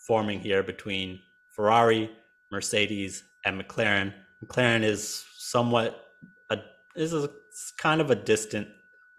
forming 0.07 0.39
here 0.39 0.63
between 0.63 1.19
Ferrari, 1.55 2.09
Mercedes, 2.53 3.23
and 3.45 3.53
McLaren. 3.59 4.13
McLaren 4.41 4.83
is 4.93 5.25
somewhat 5.37 5.89
a 6.49 6.55
is 6.95 7.11
a 7.13 7.29
kind 7.85 7.99
of 8.01 8.09
a 8.11 8.15
distant 8.15 8.67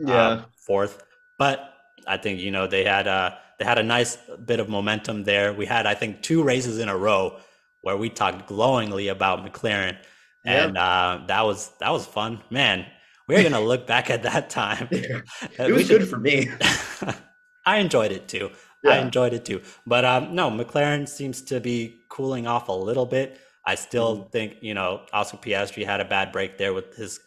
um, 0.06 0.44
fourth, 0.66 1.02
but 1.38 1.72
I 2.06 2.16
think 2.16 2.40
you 2.40 2.50
know 2.50 2.66
they 2.66 2.84
had 2.84 3.06
uh 3.08 3.30
they 3.58 3.64
had 3.64 3.78
a 3.78 3.82
nice 3.82 4.18
bit 4.44 4.60
of 4.60 4.68
momentum 4.68 5.24
there. 5.24 5.52
We 5.52 5.66
had 5.66 5.86
I 5.86 5.94
think 5.94 6.22
two 6.22 6.42
races 6.42 6.78
in 6.78 6.88
a 6.88 6.96
row 6.96 7.38
where 7.82 7.96
we 7.96 8.08
talked 8.10 8.46
glowingly 8.48 9.08
about 9.08 9.44
McLaren, 9.44 9.96
Yeah. 10.44 10.64
and 10.64 10.78
uh, 10.78 11.20
that 11.28 11.42
was 11.42 11.70
that 11.80 11.92
was 11.92 12.06
fun, 12.06 12.42
man. 12.50 12.86
We're 13.28 13.42
gonna 13.42 13.60
look 13.72 13.86
back 13.86 14.10
at 14.10 14.22
that 14.24 14.50
time. 14.50 14.88
Yeah. 14.90 15.20
It 15.58 15.72
was 15.72 15.86
should- 15.86 16.00
good 16.00 16.08
for 16.08 16.18
me. 16.18 16.48
I 17.66 17.78
enjoyed 17.78 18.12
it 18.12 18.28
too. 18.28 18.50
I 18.86 18.98
enjoyed 18.98 19.32
it 19.32 19.46
too. 19.46 19.62
But 19.86 20.04
um, 20.04 20.34
no, 20.34 20.50
McLaren 20.50 21.08
seems 21.08 21.40
to 21.42 21.58
be 21.58 22.02
cooling 22.10 22.46
off 22.46 22.68
a 22.68 22.72
little 22.72 23.06
bit. 23.06 23.38
I 23.66 23.76
still 23.76 24.18
Mm-hmm. 24.18 24.28
think 24.28 24.56
you 24.60 24.74
know 24.74 25.06
Oscar 25.12 25.38
Piastri 25.38 25.86
had 25.86 26.00
a 26.00 26.04
bad 26.04 26.32
break 26.32 26.58
there 26.58 26.74
with 26.74 26.94
his 26.94 27.20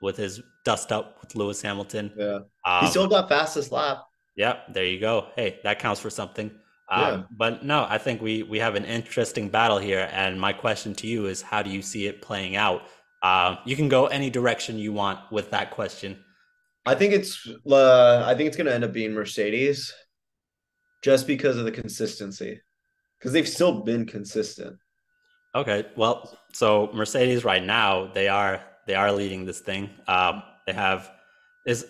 with 0.00 0.16
his 0.16 0.40
dust 0.64 0.92
up 0.92 1.18
with 1.20 1.34
Lewis 1.34 1.62
Hamilton. 1.62 2.12
Yeah. 2.16 2.40
Um, 2.64 2.84
He 2.84 2.86
still 2.88 3.06
got 3.06 3.28
fastest 3.28 3.72
lap. 3.72 3.98
Yep, 4.36 4.72
there 4.74 4.84
you 4.84 4.98
go. 5.00 5.28
Hey, 5.36 5.58
that 5.64 5.78
counts 5.78 6.00
for 6.00 6.10
something. 6.10 6.50
Um, 6.90 7.00
Yeah. 7.00 7.22
But 7.36 7.64
no, 7.64 7.86
I 7.88 7.98
think 7.98 8.22
we 8.22 8.42
we 8.42 8.58
have 8.58 8.74
an 8.74 8.84
interesting 8.84 9.48
battle 9.48 9.78
here, 9.78 10.08
and 10.12 10.40
my 10.40 10.52
question 10.52 10.94
to 10.96 11.06
you 11.06 11.26
is, 11.26 11.42
how 11.42 11.62
do 11.62 11.70
you 11.70 11.82
see 11.82 12.06
it 12.06 12.22
playing 12.22 12.56
out? 12.56 12.82
Um, 13.22 13.58
you 13.64 13.76
can 13.76 13.88
go 13.88 14.06
any 14.06 14.30
direction 14.30 14.78
you 14.78 14.92
want 14.92 15.20
with 15.30 15.50
that 15.50 15.70
question. 15.70 16.24
I 16.84 16.94
think 16.96 17.12
it's 17.14 17.46
uh, 17.70 18.24
I 18.26 18.34
think 18.34 18.48
it's 18.48 18.56
gonna 18.56 18.72
end 18.72 18.84
up 18.84 18.92
being 18.92 19.12
Mercedes, 19.12 19.92
just 21.02 21.26
because 21.26 21.56
of 21.56 21.64
the 21.64 21.70
consistency, 21.70 22.60
because 23.18 23.32
they've 23.32 23.48
still 23.48 23.82
been 23.82 24.06
consistent. 24.06 24.76
Okay, 25.54 25.86
well, 25.96 26.36
so 26.52 26.90
Mercedes 26.94 27.44
right 27.44 27.62
now 27.62 28.10
they 28.12 28.26
are 28.26 28.64
they 28.86 28.94
are 28.94 29.12
leading 29.12 29.44
this 29.44 29.60
thing. 29.60 29.90
Um, 30.08 30.42
they 30.66 30.72
have 30.72 31.10
is 31.66 31.86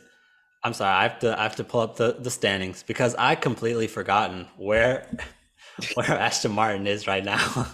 I'm 0.64 0.74
sorry, 0.74 0.94
I 0.94 1.02
have 1.04 1.18
to 1.20 1.38
I 1.38 1.42
have 1.42 1.56
to 1.56 1.64
pull 1.64 1.80
up 1.80 1.96
the 1.96 2.16
the 2.18 2.30
standings 2.30 2.82
because 2.82 3.14
I 3.16 3.34
completely 3.34 3.86
forgotten 3.88 4.46
where 4.56 5.06
where 5.94 6.10
Aston 6.10 6.52
Martin 6.52 6.86
is 6.86 7.06
right 7.06 7.24
now. 7.24 7.66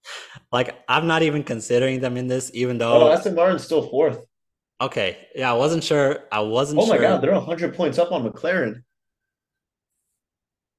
like 0.52 0.78
I'm 0.88 1.06
not 1.06 1.22
even 1.22 1.44
considering 1.44 2.00
them 2.00 2.16
in 2.16 2.26
this, 2.28 2.50
even 2.54 2.78
though 2.78 3.08
Oh, 3.08 3.12
Aston 3.12 3.34
Martin's 3.34 3.64
still 3.64 3.88
fourth. 3.88 4.24
Okay. 4.80 5.28
Yeah, 5.34 5.50
I 5.50 5.54
wasn't 5.54 5.82
sure. 5.82 6.18
I 6.30 6.40
wasn't 6.40 6.82
Oh 6.82 6.86
my 6.86 6.96
sure. 6.96 7.02
God, 7.02 7.22
they're 7.22 7.40
hundred 7.40 7.74
points 7.74 7.98
up 7.98 8.12
on 8.12 8.28
McLaren. 8.28 8.82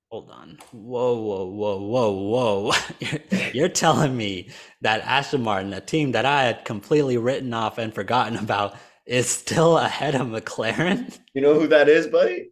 Hold 0.10 0.30
on. 0.32 0.58
Whoa, 0.72 1.20
whoa, 1.20 1.46
whoa, 1.46 1.82
whoa, 1.82 2.12
whoa. 2.12 2.72
You're- 3.00 3.24
You're 3.54 3.70
telling 3.70 4.16
me 4.16 4.50
that 4.82 5.02
Aston 5.02 5.42
Martin, 5.44 5.74
a 5.74 5.82
team 5.82 6.12
that 6.14 6.26
I 6.26 6.44
had 6.44 6.64
completely 6.66 7.18
written 7.18 7.54
off 7.54 7.78
and 7.78 7.94
forgotten 7.94 8.38
about, 8.38 8.76
is 9.06 9.28
still 9.30 9.78
ahead 9.78 10.16
of 10.16 10.28
McLaren? 10.28 11.18
You 11.34 11.42
know 11.42 11.54
who 11.60 11.68
that 11.68 11.88
is, 11.90 12.08
buddy? 12.08 12.50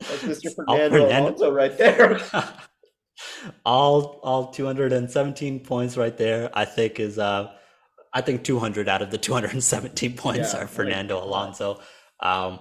That's 0.00 0.22
Mr. 0.22 0.54
Fernando 0.54 0.90
Fernando. 1.04 1.28
Alonso 1.28 1.50
right 1.52 1.76
there. 1.76 2.20
all 3.64 4.20
all 4.22 4.52
217 4.52 5.60
points 5.60 5.96
right 5.96 6.16
there, 6.16 6.50
I 6.54 6.64
think 6.64 7.00
is 7.00 7.18
uh 7.18 7.52
I 8.14 8.20
think 8.20 8.44
200 8.44 8.88
out 8.88 9.02
of 9.02 9.10
the 9.10 9.18
217 9.18 10.16
points 10.16 10.54
Yeah, 10.54 10.62
are 10.62 10.66
Fernando 10.68 11.22
Alonso. 11.22 11.80
Um 12.20 12.60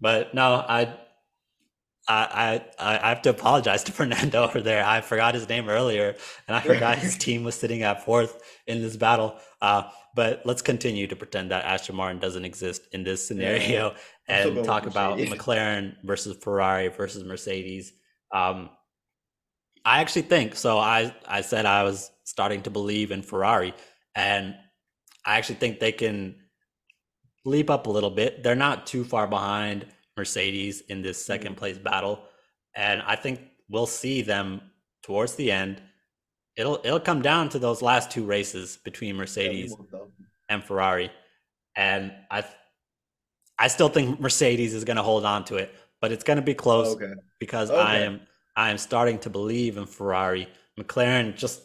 but 0.00 0.32
no, 0.34 0.64
I 0.68 0.96
I, 2.08 2.62
I 2.78 2.98
I 2.98 3.08
have 3.08 3.22
to 3.22 3.30
apologize 3.30 3.84
to 3.84 3.92
Fernando 4.00 4.44
over 4.44 4.60
there. 4.60 4.84
I 4.84 5.00
forgot 5.00 5.34
his 5.34 5.48
name 5.48 5.68
earlier, 5.68 6.16
and 6.46 6.56
I 6.56 6.60
forgot 6.60 6.98
his 6.98 7.16
team 7.26 7.44
was 7.44 7.54
sitting 7.54 7.82
at 7.82 8.04
fourth 8.04 8.42
in 8.66 8.80
this 8.80 8.96
battle. 8.96 9.36
Uh, 9.60 9.84
but 10.14 10.42
let's 10.44 10.62
continue 10.62 11.06
to 11.06 11.16
pretend 11.16 11.50
that 11.50 11.64
Aston 11.64 11.96
Martin 11.96 12.18
doesn't 12.18 12.44
exist 12.44 12.82
in 12.92 13.04
this 13.04 13.26
scenario 13.26 13.90
I'm 14.28 14.56
and 14.56 14.64
talk 14.64 14.84
with 14.84 14.92
about 14.92 15.18
Mercedes. 15.18 15.34
McLaren 15.38 15.94
versus 16.04 16.36
Ferrari 16.36 16.88
versus 16.88 17.24
Mercedes. 17.24 17.92
Um, 18.32 18.70
I 19.84 20.00
actually 20.00 20.22
think 20.22 20.56
so. 20.56 20.78
I 20.78 21.14
I 21.26 21.40
said 21.42 21.66
I 21.66 21.82
was 21.82 22.10
starting 22.24 22.62
to 22.62 22.70
believe 22.70 23.10
in 23.10 23.22
Ferrari, 23.22 23.74
and 24.14 24.54
I 25.24 25.38
actually 25.38 25.56
think 25.56 25.80
they 25.80 25.92
can 25.92 26.36
leap 27.44 27.70
up 27.70 27.86
a 27.86 27.90
little 27.90 28.10
bit. 28.10 28.42
They're 28.42 28.54
not 28.54 28.86
too 28.86 29.04
far 29.04 29.26
behind 29.26 29.86
Mercedes 30.16 30.80
in 30.88 31.02
this 31.02 31.24
second 31.24 31.56
place 31.56 31.78
battle, 31.78 32.22
and 32.74 33.02
I 33.02 33.16
think 33.16 33.40
we'll 33.68 33.86
see 33.86 34.22
them 34.22 34.60
towards 35.02 35.34
the 35.34 35.50
end. 35.52 35.82
It'll 36.56 36.80
it'll 36.84 37.00
come 37.00 37.22
down 37.22 37.48
to 37.50 37.58
those 37.58 37.82
last 37.82 38.10
two 38.10 38.24
races 38.24 38.78
between 38.82 39.16
Mercedes 39.16 39.74
and 40.48 40.64
Ferrari, 40.64 41.10
and 41.76 42.12
I 42.30 42.44
I 43.58 43.68
still 43.68 43.88
think 43.88 44.20
Mercedes 44.20 44.74
is 44.74 44.84
going 44.84 44.96
to 44.96 45.02
hold 45.02 45.24
on 45.24 45.44
to 45.46 45.56
it, 45.56 45.74
but 46.00 46.12
it's 46.12 46.24
going 46.24 46.36
to 46.38 46.42
be 46.42 46.54
close 46.54 46.94
okay. 46.94 47.12
because 47.38 47.70
I 47.70 47.98
am 47.98 48.20
I 48.56 48.70
am 48.70 48.78
starting 48.78 49.18
to 49.20 49.30
believe 49.30 49.76
in 49.76 49.86
Ferrari. 49.86 50.48
McLaren 50.78 51.36
just 51.36 51.62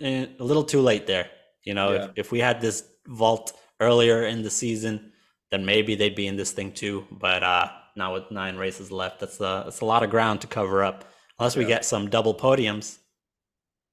eh, 0.00 0.26
a 0.38 0.44
little 0.44 0.64
too 0.64 0.80
late 0.80 1.06
there. 1.06 1.30
You 1.64 1.74
know, 1.74 1.92
Yeah. 1.92 2.04
if, 2.04 2.10
if 2.16 2.32
we 2.32 2.40
had 2.40 2.60
this 2.60 2.84
vault 3.06 3.52
earlier 3.80 4.26
in 4.26 4.42
the 4.42 4.50
season, 4.50 5.12
then 5.54 5.64
maybe 5.64 5.94
they'd 5.94 6.14
be 6.22 6.26
in 6.26 6.36
this 6.36 6.52
thing 6.52 6.72
too. 6.72 7.06
But 7.10 7.42
uh 7.42 7.68
now 7.96 8.12
with 8.14 8.30
nine 8.30 8.56
races 8.56 8.90
left, 8.90 9.20
that's 9.20 9.38
a 9.40 9.62
that's 9.64 9.80
a 9.80 9.84
lot 9.86 10.02
of 10.02 10.10
ground 10.10 10.40
to 10.42 10.46
cover 10.46 10.82
up. 10.84 11.04
Unless 11.38 11.56
we 11.56 11.64
get 11.64 11.84
some 11.84 12.10
double 12.10 12.34
podiums 12.34 12.98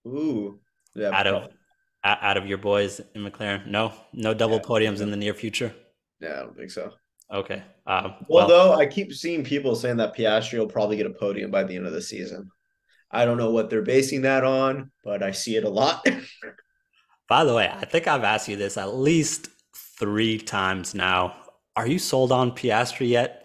Ooh. 0.07 0.59
Yeah. 0.95 1.11
out 1.17 1.27
of 1.27 1.49
out 2.03 2.37
of 2.37 2.47
your 2.47 2.57
boys 2.57 2.99
in 3.15 3.23
McLaren. 3.23 3.67
No, 3.67 3.93
no 4.13 4.33
double 4.33 4.57
Yeah. 4.57 4.61
podiums 4.71 5.01
in 5.01 5.11
the 5.11 5.17
near 5.17 5.33
future. 5.33 5.73
Yeah, 6.19 6.33
I 6.33 6.39
don't 6.43 6.57
think 6.57 6.71
so. 6.71 6.91
Okay. 7.31 7.63
Um, 7.87 8.15
well, 8.27 8.47
Well, 8.47 8.47
though, 8.47 8.73
I 8.73 8.85
keep 8.87 9.13
seeing 9.13 9.43
people 9.43 9.75
saying 9.75 9.97
that 9.97 10.15
Piastri 10.15 10.59
will 10.59 10.67
probably 10.67 10.97
get 10.97 11.05
a 11.05 11.11
podium 11.11 11.51
by 11.51 11.63
the 11.63 11.75
end 11.75 11.87
of 11.87 11.93
the 11.93 12.01
season. 12.01 12.49
I 13.11 13.25
don't 13.25 13.37
know 13.37 13.51
what 13.51 13.69
they're 13.69 13.81
basing 13.83 14.23
that 14.23 14.43
on, 14.43 14.91
but 15.03 15.21
I 15.23 15.31
see 15.31 15.55
it 15.55 15.63
a 15.63 15.69
lot. 15.69 16.05
by 17.29 17.43
the 17.43 17.53
way, 17.53 17.69
I 17.71 17.85
think 17.85 18.07
I've 18.07 18.23
asked 18.23 18.47
you 18.49 18.57
this 18.57 18.77
at 18.77 18.95
least 18.95 19.49
three 19.99 20.37
times 20.39 20.93
now. 20.95 21.35
Are 21.75 21.87
you 21.87 21.99
sold 21.99 22.31
on 22.31 22.51
Piastri 22.51 23.09
yet? 23.09 23.37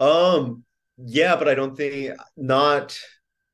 um, 0.00 0.64
yeah, 0.96 1.36
but 1.36 1.48
I 1.48 1.54
don't 1.54 1.76
think 1.76 2.16
not. 2.36 2.98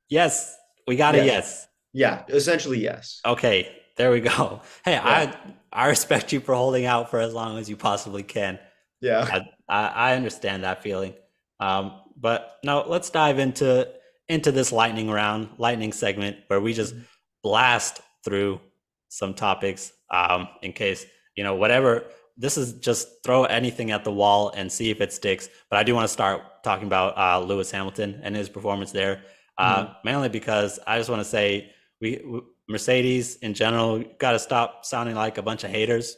Yes, 0.08 0.56
we 0.86 0.96
got 0.96 1.14
a 1.14 1.18
Yes. 1.18 1.26
yes. 1.26 1.66
Yeah, 1.92 2.22
essentially 2.28 2.78
yes. 2.80 3.20
Okay, 3.26 3.72
there 3.96 4.10
we 4.10 4.20
go. 4.20 4.60
Hey, 4.84 4.92
Yeah. 4.92 5.02
I 5.04 5.34
I 5.72 5.88
respect 5.88 6.32
you 6.32 6.40
for 6.40 6.54
holding 6.54 6.84
out 6.86 7.10
for 7.10 7.20
as 7.20 7.32
long 7.34 7.58
as 7.58 7.68
you 7.68 7.76
possibly 7.76 8.22
can. 8.22 8.58
Yeah. 9.00 9.26
I, 9.30 9.40
I, 9.68 9.86
I 10.12 10.16
understand 10.16 10.64
that 10.64 10.82
feeling. 10.82 11.14
Um, 11.60 12.00
but 12.16 12.58
now 12.64 12.84
let's 12.86 13.10
dive 13.10 13.38
into 13.38 13.88
into 14.28 14.52
this 14.52 14.72
lightning 14.72 15.10
round, 15.10 15.48
lightning 15.58 15.92
segment 15.92 16.36
where 16.48 16.60
we 16.60 16.72
just 16.74 16.94
blast 17.42 18.00
through 18.24 18.60
some 19.08 19.34
topics. 19.34 19.92
Um, 20.10 20.48
in 20.62 20.72
case 20.72 21.06
you 21.36 21.44
know 21.44 21.54
whatever. 21.54 22.04
This 22.40 22.56
is 22.56 22.72
just 22.88 23.08
throw 23.24 23.44
anything 23.44 23.90
at 23.90 24.02
the 24.04 24.12
wall 24.12 24.50
and 24.56 24.70
see 24.72 24.88
if 24.90 25.00
it 25.00 25.12
sticks. 25.12 25.48
But 25.68 25.76
I 25.78 25.82
do 25.82 25.94
want 25.94 26.04
to 26.04 26.12
start 26.20 26.38
talking 26.64 26.86
about 26.86 27.16
uh, 27.18 27.38
Lewis 27.44 27.70
Hamilton 27.70 28.20
and 28.24 28.34
his 28.34 28.48
performance 28.48 28.92
there, 28.92 29.22
uh, 29.58 29.94
mainly 30.04 30.28
because 30.30 30.78
I 30.86 30.96
just 30.98 31.10
want 31.10 31.20
to 31.20 31.28
say 31.28 31.70
we, 32.00 32.20
we 32.26 32.40
Mercedes 32.68 33.36
in 33.46 33.52
general 33.52 34.02
got 34.18 34.32
to 34.32 34.38
stop 34.38 34.84
sounding 34.86 35.16
like 35.16 35.36
a 35.38 35.42
bunch 35.42 35.64
of 35.64 35.70
haters. 35.70 36.16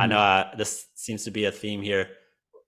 I 0.00 0.06
know 0.06 0.18
uh, 0.18 0.56
this 0.56 0.86
seems 0.94 1.24
to 1.24 1.30
be 1.30 1.44
a 1.46 1.52
theme 1.52 1.80
here 1.82 2.08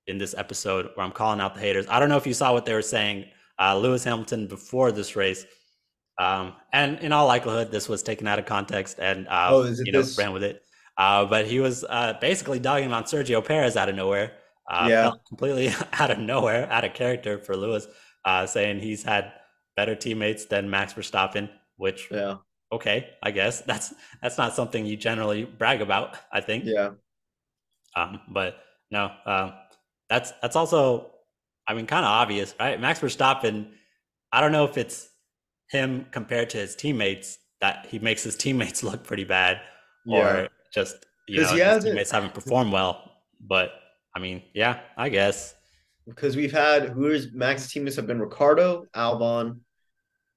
in 0.07 0.19
this 0.19 0.35
episode 0.37 0.91
where 0.95 1.05
I'm 1.07 1.13
calling 1.13 1.41
out 1.41 1.55
the 1.55 1.61
haters. 1.61 1.87
I 1.89 1.99
don't 2.01 2.09
know 2.09 2.17
if 2.17 2.27
you 2.27 2.35
saw 2.35 2.53
what 2.53 2.65
they 2.65 2.75
were 2.75 2.83
saying. 2.97 3.27
Uh, 3.61 3.77
Lewis 3.77 4.05
Hamilton 4.05 4.47
before 4.47 4.93
this 4.93 5.17
race, 5.17 5.45
um, 6.19 6.55
and 6.73 6.99
in 7.01 7.13
all 7.13 7.27
likelihood, 7.27 7.71
this 7.71 7.89
was 7.89 8.03
taken 8.03 8.27
out 8.29 8.39
of 8.39 8.47
context 8.47 8.99
and 9.01 9.27
uh, 9.29 9.49
Oh, 9.53 9.65
you 9.85 9.93
know 9.93 10.01
this- 10.03 10.17
ran 10.19 10.33
with 10.33 10.43
it. 10.45 10.63
Uh, 10.99 11.25
but 11.25 11.47
he 11.47 11.61
was 11.61 11.85
uh, 11.89 12.15
basically 12.21 12.59
dogging 12.59 12.93
on 12.93 13.05
Sergio 13.05 13.45
Perez 13.45 13.77
out 13.77 13.89
of 13.89 13.95
nowhere. 13.95 14.33
Uh, 14.71 14.87
Yeah. 14.91 15.13
completely 15.29 15.73
out 15.95 16.11
of 16.11 16.19
nowhere, 16.19 16.71
out 16.71 16.85
of 16.85 16.93
character 16.93 17.39
for 17.39 17.57
Lewis, 17.57 17.87
uh, 18.25 18.45
saying 18.47 18.81
he's 18.81 19.03
had 19.05 19.33
better 19.77 19.95
teammates 19.95 20.45
than 20.47 20.69
Max 20.69 20.93
Verstappen, 20.95 21.49
which 21.77 22.09
Yeah. 22.11 22.37
okay, 22.73 23.11
I 23.23 23.31
guess 23.31 23.61
that's 23.71 23.95
that's 24.21 24.37
not 24.39 24.55
something 24.55 24.85
you 24.85 24.97
generally 24.97 25.45
brag 25.45 25.81
about. 25.81 26.17
I 26.33 26.41
think. 26.41 26.65
Yeah. 26.67 26.91
Um, 27.97 28.21
but 28.29 28.57
no, 28.91 29.11
um, 29.27 29.53
that's 30.11 30.33
that's 30.43 30.57
also, 30.57 31.13
I 31.67 31.75
mean, 31.75 31.87
kind 31.87 32.05
of 32.05 32.11
obvious, 32.11 32.55
right? 32.61 32.81
Max 32.81 33.01
Verstappen. 33.01 33.71
I 34.33 34.41
don't 34.41 34.53
know 34.53 34.65
if 34.65 34.77
it's 34.77 35.09
him 35.71 36.07
compared 36.11 36.51
to 36.51 36.59
his 36.59 36.75
teammates 36.77 37.39
that 37.61 37.87
he 37.87 37.99
makes 37.99 38.23
his 38.25 38.37
teammates 38.45 38.83
look 38.83 39.05
pretty 39.05 39.25
bad, 39.25 39.61
Yeah. 40.07 40.19
or 40.45 40.49
just 40.73 41.07
you 41.27 41.41
know 41.43 41.53
he 41.53 41.61
his 41.61 41.85
teammates 41.85 42.11
haven't 42.11 42.35
performed 42.35 42.73
well. 42.73 43.13
But 43.41 43.71
I 44.15 44.19
mean, 44.21 44.43
yeah, 44.55 44.81
I 44.97 45.09
guess. 45.09 45.55
because 46.07 46.37
we've 46.37 46.53
had 46.53 46.89
who's 46.91 47.33
Max's 47.33 47.71
teammates 47.71 47.97
have 47.97 48.07
been 48.07 48.21
Ricciardo, 48.21 48.87
Albon, 48.95 49.61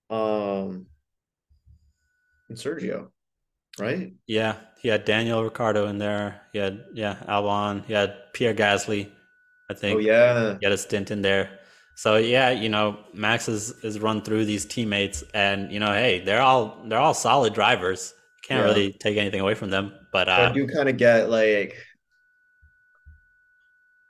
um, 0.10 0.86
and 2.50 2.58
Sergio, 2.58 3.10
right? 3.80 4.14
Yeah, 4.28 4.56
he 4.82 4.90
had 4.90 5.06
Daniel 5.06 5.44
Ricciardo 5.44 5.88
in 5.88 5.98
there. 5.98 6.42
He 6.54 6.60
had 6.60 6.84
yeah 6.94 7.16
Albon. 7.28 7.86
He 7.86 7.94
had 7.94 8.16
Pierre 8.34 8.54
Gasly. 8.54 9.10
I 9.70 9.74
think. 9.74 9.98
Oh 9.98 10.00
yeah, 10.00 10.58
He 10.60 10.66
had 10.66 10.74
a 10.74 10.78
stint 10.78 11.12
in 11.12 11.22
there. 11.22 11.60
So 11.96 12.18
yeah, 12.18 12.50
you 12.52 12.68
know, 12.70 13.00
Max 13.14 13.48
is 13.48 13.72
is 13.84 14.00
run 14.00 14.22
through 14.22 14.46
these 14.46 14.66
teammates, 14.66 15.24
and 15.34 15.72
you 15.72 15.80
know, 15.80 15.94
hey, 15.94 16.20
they're 16.20 16.42
all 16.42 16.78
they're 16.88 17.00
all 17.00 17.14
solid 17.14 17.54
drivers. 17.54 18.14
Can't 18.44 18.62
Yeah. 18.62 18.66
really 18.74 18.94
take 18.94 19.18
anything 19.18 19.40
away 19.40 19.54
from 19.56 19.70
them. 19.70 19.94
But 20.12 20.28
But 20.28 20.30
I 20.30 20.46
uh, 20.46 20.52
do 20.54 20.68
kind 20.68 20.90
of 20.90 20.98
get 20.98 21.30
like. 21.30 21.76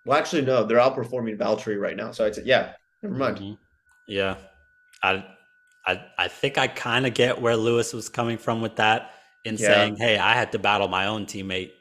Well, 0.05 0.17
actually, 0.17 0.41
no, 0.43 0.63
they're 0.63 0.79
outperforming 0.79 1.37
Valtteri 1.37 1.79
right 1.79 1.95
now. 1.95 2.11
So 2.11 2.25
I'd 2.25 2.35
say, 2.35 2.43
yeah, 2.45 2.73
never 3.03 3.15
mind. 3.15 3.37
mhm. 3.37 3.57
yeah, 4.07 4.35
I 5.03 5.23
I 5.85 6.03
I 6.17 6.27
think 6.27 6.57
I 6.57 6.67
kind 6.67 7.05
of 7.05 7.13
get 7.13 7.39
where 7.41 7.55
Lewis 7.55 7.93
was 7.93 8.09
coming 8.09 8.37
from 8.37 8.61
with 8.61 8.77
that 8.77 9.13
in 9.45 9.57
Yeah. 9.57 9.67
saying, 9.67 9.97
hey, 9.97 10.17
I 10.17 10.33
had 10.33 10.51
to 10.53 10.59
battle 10.59 10.87
my 10.87 11.05
own 11.07 11.25
teammate 11.27 11.71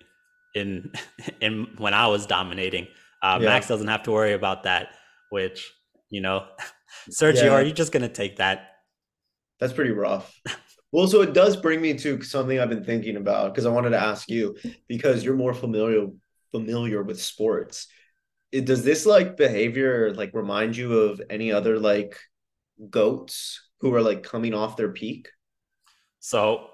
in 0.54 0.92
in 1.40 1.74
when 1.78 1.94
I 1.94 2.08
was 2.08 2.26
dominating. 2.26 2.88
Uh, 3.22 3.38
Yeah. 3.40 3.46
Max 3.46 3.68
doesn't 3.68 3.88
have 3.88 4.02
to 4.04 4.12
worry 4.12 4.32
about 4.34 4.64
that. 4.64 4.88
Which 5.30 5.72
you 6.10 6.20
know, 6.20 6.46
Sergio, 7.10 7.44
Yeah. 7.44 7.52
are 7.52 7.62
you 7.62 7.72
just 7.72 7.92
gonna 7.92 8.08
take 8.08 8.36
that? 8.36 8.66
That's 9.60 9.72
pretty 9.72 9.92
rough. 9.92 10.30
Well, 10.92 11.06
so 11.06 11.22
it 11.22 11.34
does 11.34 11.56
bring 11.56 11.80
me 11.80 11.94
to 11.94 12.20
something 12.22 12.58
I've 12.58 12.68
been 12.68 12.84
thinking 12.84 13.16
about 13.16 13.52
because 13.52 13.66
I 13.66 13.70
wanted 13.70 13.90
to 13.90 14.00
ask 14.00 14.28
you 14.28 14.56
because 14.88 15.24
you're 15.24 15.36
more 15.36 15.54
familiar 15.54 16.08
familiar 16.50 17.02
with 17.02 17.22
sports. 17.22 17.86
It, 18.50 18.64
does 18.64 18.82
this 18.82 19.06
like 19.06 19.36
behavior 19.36 20.12
like 20.12 20.34
remind 20.34 20.76
you 20.76 20.92
of 21.00 21.22
any 21.30 21.52
other 21.52 21.78
like 21.78 22.18
goats 22.88 23.60
who 23.80 23.94
are 23.94 24.02
like 24.02 24.22
coming 24.22 24.52
off 24.52 24.76
their 24.76 24.92
peak? 24.92 25.28
So 26.18 26.70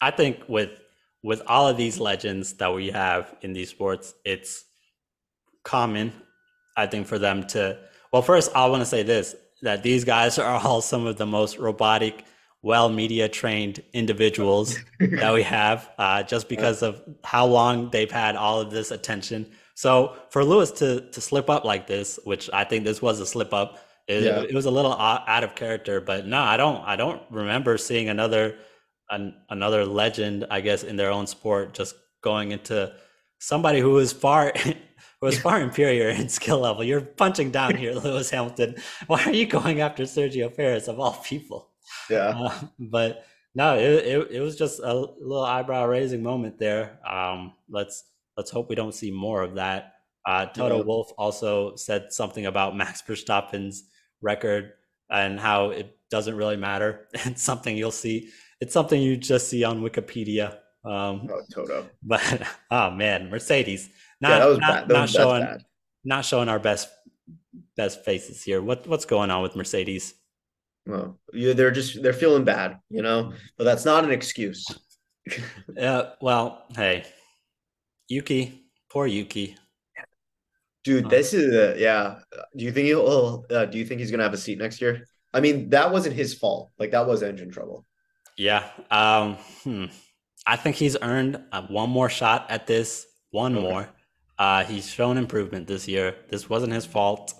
I 0.00 0.10
think 0.10 0.40
with 0.48 0.80
with 1.22 1.42
all 1.46 1.68
of 1.68 1.76
these 1.76 1.98
legends 1.98 2.54
that 2.54 2.72
we 2.72 2.90
have 2.90 3.34
in 3.42 3.52
these 3.52 3.70
sports, 3.70 4.14
it's 4.24 4.64
common, 5.64 6.12
I 6.76 6.86
think, 6.86 7.06
for 7.06 7.18
them 7.18 7.46
to 7.48 7.78
well, 8.12 8.22
first 8.22 8.50
I 8.54 8.66
want 8.66 8.80
to 8.80 8.86
say 8.86 9.02
this 9.02 9.34
that 9.62 9.82
these 9.82 10.04
guys 10.04 10.38
are 10.38 10.58
all 10.64 10.80
some 10.80 11.06
of 11.06 11.16
the 11.16 11.26
most 11.26 11.58
robotic, 11.58 12.24
well 12.62 12.88
media 12.88 13.28
trained 13.28 13.82
individuals 13.92 14.78
that 14.98 15.32
we 15.32 15.42
have, 15.42 15.90
uh, 15.98 16.22
just 16.22 16.48
because 16.48 16.82
of 16.82 17.02
how 17.24 17.46
long 17.46 17.90
they've 17.90 18.10
had 18.10 18.34
all 18.36 18.60
of 18.60 18.70
this 18.70 18.90
attention. 18.90 19.46
So 19.74 20.16
for 20.30 20.44
Lewis 20.44 20.70
to 20.72 21.08
to 21.12 21.20
slip 21.20 21.48
up 21.48 21.64
like 21.64 21.86
this, 21.86 22.18
which 22.24 22.50
I 22.52 22.64
think 22.64 22.84
this 22.84 23.00
was 23.00 23.20
a 23.20 23.26
slip 23.26 23.52
up, 23.54 23.78
it, 24.08 24.24
Yeah. 24.24 24.40
it 24.42 24.54
was 24.54 24.66
a 24.66 24.70
little 24.70 24.92
out 24.94 25.44
of 25.44 25.54
character. 25.54 26.00
But 26.00 26.26
no, 26.26 26.40
I 26.40 26.56
don't 26.56 26.82
I 26.84 26.96
don't 26.96 27.22
remember 27.30 27.78
seeing 27.78 28.08
another 28.08 28.56
an, 29.10 29.34
another 29.50 29.86
legend, 29.86 30.46
I 30.50 30.60
guess, 30.60 30.82
in 30.82 30.96
their 30.96 31.10
own 31.10 31.26
sport 31.26 31.74
just 31.74 31.94
going 32.22 32.50
into 32.52 32.92
somebody 33.38 33.78
who 33.80 33.96
is 33.98 34.12
far 34.12 34.52
who 35.20 35.26
is 35.28 35.38
far 35.38 35.60
inferior 35.60 36.08
in 36.08 36.28
skill 36.28 36.58
level. 36.58 36.82
You're 36.82 37.00
punching 37.02 37.50
down 37.52 37.76
here, 37.76 37.92
Lewis 38.04 38.30
Hamilton. 38.30 38.74
Why 39.06 39.22
are 39.24 39.32
you 39.32 39.46
going 39.46 39.80
after 39.80 40.02
Sergio 40.04 40.54
Perez 40.54 40.88
of 40.88 40.98
all 40.98 41.12
people? 41.24 41.67
Yeah. 42.10 42.28
Uh, 42.36 42.60
but 42.78 43.24
no, 43.54 43.76
it, 43.76 44.06
it 44.06 44.30
it 44.32 44.40
was 44.40 44.56
just 44.56 44.80
a 44.80 44.94
little 44.94 45.44
eyebrow 45.44 45.86
raising 45.86 46.22
moment 46.22 46.58
there. 46.58 46.98
Um, 47.08 47.54
let's 47.68 48.04
let's 48.36 48.50
hope 48.50 48.68
we 48.68 48.74
don't 48.76 48.94
see 48.94 49.10
more 49.10 49.42
of 49.42 49.54
that. 49.56 49.94
Uh, 50.26 50.46
Toto 50.46 50.78
Yeah. 50.78 50.82
Wolff 50.84 51.10
also 51.18 51.74
said 51.76 52.12
something 52.12 52.46
about 52.46 52.76
Max 52.82 53.02
Verstappen's 53.02 53.84
record 54.20 54.72
and 55.10 55.40
how 55.40 55.70
it 55.70 55.96
doesn't 56.10 56.36
really 56.36 56.56
matter. 56.56 57.08
It's 57.14 57.42
something 57.42 57.76
you'll 57.76 57.90
see. 57.90 58.30
It's 58.60 58.72
something 58.72 59.00
you 59.00 59.16
just 59.16 59.48
see 59.48 59.64
on 59.64 59.82
Wikipedia. 59.82 60.58
Um, 60.84 61.28
Oh, 61.30 61.42
Toto. 61.52 61.86
but 62.02 62.42
oh 62.70 62.90
man, 62.90 63.30
Mercedes 63.30 63.88
not 64.20 64.30
yeah, 64.30 64.38
that 64.38 64.48
was 64.48 64.58
not, 64.58 64.88
not 64.88 65.00
was, 65.02 65.10
showing 65.10 65.58
not 66.04 66.24
showing 66.24 66.48
our 66.48 66.58
best 66.58 66.88
best 67.76 68.04
faces 68.04 68.42
here. 68.42 68.60
What 68.62 68.86
what's 68.86 69.04
going 69.04 69.30
on 69.30 69.42
with 69.42 69.56
Mercedes? 69.56 70.14
Well, 70.88 71.18
yeah, 71.34 71.52
they're 71.52 71.70
just 71.70 72.02
they're 72.02 72.14
feeling 72.14 72.44
bad, 72.44 72.78
you 72.88 73.02
know. 73.02 73.32
But 73.58 73.64
that's 73.64 73.84
not 73.84 74.04
an 74.04 74.10
excuse. 74.10 74.64
Uh, 75.78 76.14
well, 76.22 76.64
hey, 76.74 77.04
Yuki, 78.08 78.64
poor 78.90 79.06
Yuki. 79.06 79.54
Dude, 80.84 81.04
Oh. 81.04 81.08
this 81.10 81.34
is 81.34 81.54
uh, 81.54 81.74
yeah. 81.76 82.20
Do 82.56 82.64
you 82.64 82.72
think 82.72 82.86
he'll? 82.86 83.44
Uh, 83.50 83.66
do 83.66 83.76
you 83.76 83.84
think 83.84 84.00
he's 84.00 84.10
gonna 84.10 84.22
have 84.22 84.32
a 84.32 84.38
seat 84.38 84.56
next 84.58 84.80
year? 84.80 85.04
I 85.34 85.40
mean, 85.40 85.68
that 85.68 85.92
wasn't 85.92 86.16
his 86.16 86.32
fault. 86.32 86.70
Like 86.78 86.92
that 86.92 87.06
was 87.06 87.22
engine 87.22 87.50
trouble. 87.50 87.84
Yeah, 88.38 88.64
um, 88.90 89.34
hmm. 89.64 89.84
I 90.46 90.56
think 90.56 90.76
he's 90.76 90.96
earned 91.02 91.38
uh, 91.52 91.66
one 91.68 91.90
more 91.90 92.08
shot 92.08 92.46
at 92.50 92.66
this. 92.66 93.04
One 93.30 93.54
Okay. 93.54 93.68
more. 93.68 93.88
Uh, 94.38 94.64
he's 94.64 94.88
shown 94.88 95.18
improvement 95.18 95.66
this 95.66 95.86
year. 95.86 96.14
This 96.30 96.48
wasn't 96.48 96.72
his 96.72 96.86
fault. 96.86 97.34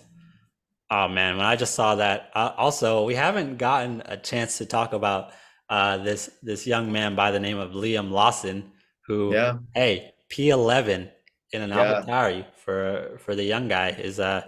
Oh 0.90 1.08
man, 1.08 1.36
when 1.36 1.44
I 1.46 1.56
just 1.56 1.74
saw 1.74 1.96
that. 1.96 2.30
Uh, 2.34 2.52
also, 2.56 3.04
we 3.04 3.14
haven't 3.14 3.58
gotten 3.58 4.02
a 4.06 4.16
chance 4.16 4.58
to 4.58 4.66
talk 4.66 4.92
about 4.92 5.32
uh, 5.68 5.98
this 5.98 6.30
this 6.42 6.66
young 6.66 6.90
man 6.92 7.14
by 7.14 7.30
the 7.30 7.40
name 7.40 7.58
of 7.58 7.72
Liam 7.72 8.10
Lawson, 8.10 8.72
who 9.06 9.32
Yeah, 9.32 9.58
hey 9.74 10.12
P11 10.30 11.10
in 11.52 11.62
an 11.62 11.70
Yeah. 11.70 12.42
For 12.64 13.18
for 13.18 13.34
the 13.34 13.44
young 13.44 13.68
guy 13.68 13.90
is 13.90 14.18
uh 14.20 14.42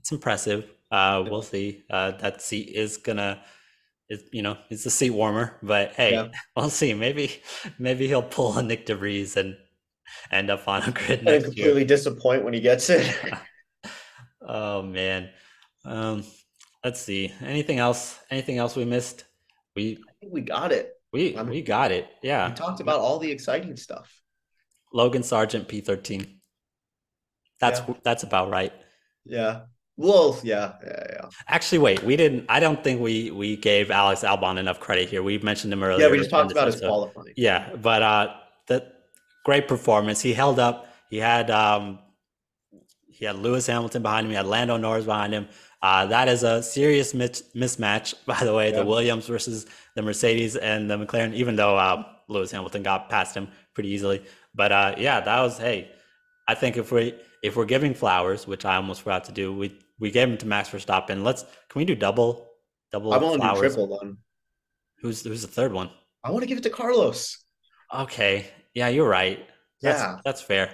it's 0.00 0.12
impressive. 0.12 0.64
Uh, 0.90 1.24
we'll 1.28 1.42
see. 1.42 1.84
Uh, 1.90 2.12
that 2.12 2.40
seat 2.40 2.68
is 2.74 2.96
gonna, 2.96 3.42
is 4.08 4.22
you 4.32 4.42
know, 4.42 4.56
it's 4.70 4.86
a 4.86 4.90
seat 4.90 5.10
warmer. 5.10 5.58
But 5.62 5.92
hey, 5.94 6.12
Yeah. 6.12 6.28
we'll 6.56 6.70
see. 6.70 6.94
Maybe 6.94 7.42
maybe 7.78 8.06
he'll 8.06 8.22
pull 8.22 8.56
a 8.58 8.62
Nyck 8.62 8.84
de 8.86 8.94
Vries 8.94 9.36
and 9.36 9.56
end 10.32 10.50
up 10.50 10.68
on 10.68 10.84
a 10.84 10.92
grid 10.92 11.24
and 11.26 11.28
next 11.28 11.56
year. 11.56 11.72
completely 11.72 11.84
disappoint 11.84 12.44
when 12.44 12.54
he 12.54 12.60
gets 12.60 12.90
it. 12.90 13.06
Oh 14.40 14.82
man. 14.82 15.30
Um, 15.86 16.24
let's 16.84 17.00
see. 17.00 17.32
Anything 17.42 17.78
else? 17.78 18.18
Anything 18.30 18.58
else 18.58 18.76
we 18.76 18.84
missed? 18.84 19.24
We 19.74 19.98
I 20.08 20.12
think 20.20 20.32
we 20.32 20.40
got 20.40 20.72
it. 20.72 20.92
we 21.12 21.36
I'm- 21.36 21.48
we 21.48 21.62
got 21.62 21.92
it. 21.92 22.08
Yeah. 22.22 22.48
We 22.48 22.54
talked 22.54 22.80
about 22.80 23.00
all 23.00 23.18
the 23.18 23.30
exciting 23.30 23.76
stuff. 23.76 24.12
Logan 24.92 25.22
Sargeant 25.22 25.66
P13. 25.66 26.40
That's 27.60 27.80
Yeah. 27.80 27.94
that's 28.02 28.22
about 28.22 28.50
right. 28.50 28.72
Yeah. 29.24 29.62
Well, 29.98 30.38
yeah, 30.42 30.74
yeah, 30.84 31.04
yeah. 31.10 31.28
Actually, 31.48 31.78
wait, 31.78 32.02
we 32.02 32.16
didn't. 32.16 32.44
I 32.50 32.60
don't 32.60 32.84
think 32.84 33.00
we 33.00 33.30
we 33.30 33.56
gave 33.56 33.90
Alex 33.90 34.22
Albon 34.22 34.58
enough 34.58 34.78
credit 34.78 35.08
here. 35.08 35.22
We 35.22 35.38
mentioned 35.38 35.72
him 35.72 35.82
earlier. 35.82 36.06
Yeah, 36.06 36.12
we 36.12 36.18
just 36.18 36.28
talked 36.28 36.52
about 36.52 36.66
his 36.66 36.80
qualifying. 36.80 37.32
Yeah, 37.36 37.74
but 37.76 38.02
uh, 38.02 38.34
the 38.66 38.92
great 39.46 39.68
performance. 39.68 40.20
He 40.20 40.34
held 40.34 40.58
up. 40.58 40.86
He 41.08 41.16
had 41.16 41.50
um, 41.50 41.98
he 43.08 43.24
had 43.24 43.36
Lewis 43.36 43.66
Hamilton 43.66 44.02
behind 44.02 44.26
him. 44.26 44.30
He 44.32 44.36
had 44.36 44.44
Lando 44.46 44.76
Norris 44.76 45.06
behind 45.06 45.32
him. 45.32 45.48
Uh, 45.86 46.04
that 46.06 46.26
is 46.26 46.42
a 46.42 46.60
serious 46.62 47.14
mis- 47.14 47.44
mismatch, 47.54 48.14
by 48.26 48.40
the 48.42 48.52
way. 48.52 48.70
Yeah. 48.70 48.80
The 48.80 48.86
Williams 48.86 49.26
versus 49.28 49.66
the 49.94 50.02
Mercedes 50.02 50.56
and 50.56 50.90
the 50.90 50.96
McLaren. 50.98 51.32
Even 51.34 51.54
though 51.54 51.76
uh, 51.76 52.02
Lewis 52.28 52.50
Hamilton 52.50 52.82
got 52.82 53.08
past 53.08 53.36
him 53.36 53.46
pretty 53.74 53.90
easily, 53.90 54.24
but 54.54 54.72
uh, 54.72 54.94
yeah, 54.98 55.20
that 55.20 55.40
was 55.40 55.58
hey. 55.58 55.90
I 56.48 56.54
think 56.54 56.76
if 56.76 56.90
we 56.90 57.14
if 57.42 57.54
we're 57.56 57.70
giving 57.76 57.94
flowers, 57.94 58.46
which 58.46 58.64
I 58.64 58.74
almost 58.76 59.02
forgot 59.02 59.24
to 59.24 59.32
do, 59.32 59.52
we 59.60 59.78
we 60.00 60.10
gave 60.10 60.28
them 60.28 60.38
to 60.38 60.46
Max 60.46 60.68
Verstappen. 60.70 61.22
Let's 61.22 61.42
can 61.68 61.78
we 61.80 61.84
do 61.84 61.94
double 61.94 62.28
double 62.90 63.12
I 63.14 63.18
want 63.18 63.34
to 63.34 63.38
do 63.38 63.42
flowers? 63.44 63.60
triple 63.74 63.98
then. 63.98 64.16
Who's 65.02 65.22
who's 65.22 65.42
the 65.42 65.48
third 65.58 65.72
one? 65.72 65.90
I 66.24 66.30
want 66.32 66.42
to 66.42 66.48
give 66.48 66.58
it 66.58 66.64
to 66.64 66.70
Carlos. 66.70 67.20
Okay. 67.94 68.46
Yeah, 68.74 68.88
you're 68.88 69.08
right. 69.08 69.38
That's, 69.82 70.00
Yeah. 70.00 70.18
that's 70.24 70.42
fair. 70.42 70.66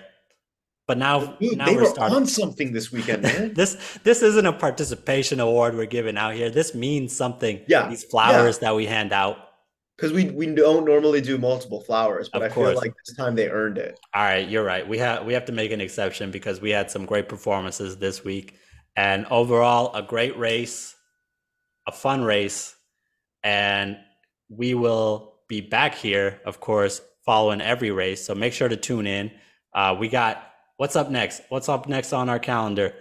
But 0.88 0.98
now, 0.98 1.36
Dude, 1.40 1.58
now 1.58 1.66
they 1.66 1.76
we're 1.76 1.82
were 1.82 1.88
starting. 1.88 2.16
on 2.16 2.26
something 2.26 2.72
this 2.72 2.90
weekend, 2.90 3.22
man. 3.22 3.54
this 3.54 3.98
this 4.02 4.20
isn't 4.22 4.46
a 4.46 4.52
participation 4.52 5.38
award 5.40 5.76
we're 5.76 5.86
giving 5.86 6.16
out 6.18 6.34
here. 6.34 6.50
This 6.50 6.74
means 6.74 7.14
something. 7.14 7.60
Yeah, 7.68 7.88
These 7.88 8.04
flowers 8.04 8.58
that 8.58 8.74
we 8.74 8.86
hand 8.86 9.12
out. 9.12 9.36
Because 9.96 10.12
we 10.12 10.30
we 10.30 10.46
don't 10.46 10.84
normally 10.84 11.20
do 11.20 11.38
multiple 11.38 11.80
flowers, 11.82 12.28
but 12.32 12.42
Of 12.42 12.50
I 12.50 12.54
course. 12.54 12.70
feel 12.72 12.78
like 12.80 12.92
this 13.06 13.16
time 13.16 13.36
they 13.36 13.48
earned 13.48 13.78
it. 13.78 13.98
All 14.12 14.22
right, 14.22 14.48
you're 14.48 14.64
right. 14.64 14.86
We 14.88 14.98
have 14.98 15.24
we 15.24 15.34
have 15.34 15.44
to 15.44 15.52
make 15.52 15.70
an 15.70 15.80
exception 15.80 16.30
because 16.32 16.60
we 16.60 16.70
had 16.70 16.90
some 16.90 17.06
great 17.06 17.28
performances 17.28 17.98
this 17.98 18.24
week, 18.24 18.56
and 18.96 19.24
overall 19.26 19.94
a 19.94 20.02
great 20.02 20.36
race, 20.36 20.96
a 21.86 21.92
fun 21.92 22.24
race, 22.24 22.74
and 23.44 23.96
we 24.48 24.74
will 24.74 25.34
be 25.48 25.60
back 25.60 25.94
here, 25.94 26.40
of 26.44 26.58
course, 26.58 27.00
following 27.24 27.60
every 27.60 27.92
race. 27.92 28.24
So 28.24 28.34
make 28.34 28.52
sure 28.54 28.68
to 28.68 28.76
tune 28.76 29.06
in. 29.06 29.30
Uh, 29.74 29.94
we 29.98 30.08
got 30.08 30.48
what's 30.82 30.96
up 30.96 31.12
next? 31.12 31.42
What's 31.48 31.68
up 31.68 31.86
next 31.86 32.12
on 32.12 32.28
our 32.28 32.40
calendar? 32.40 32.92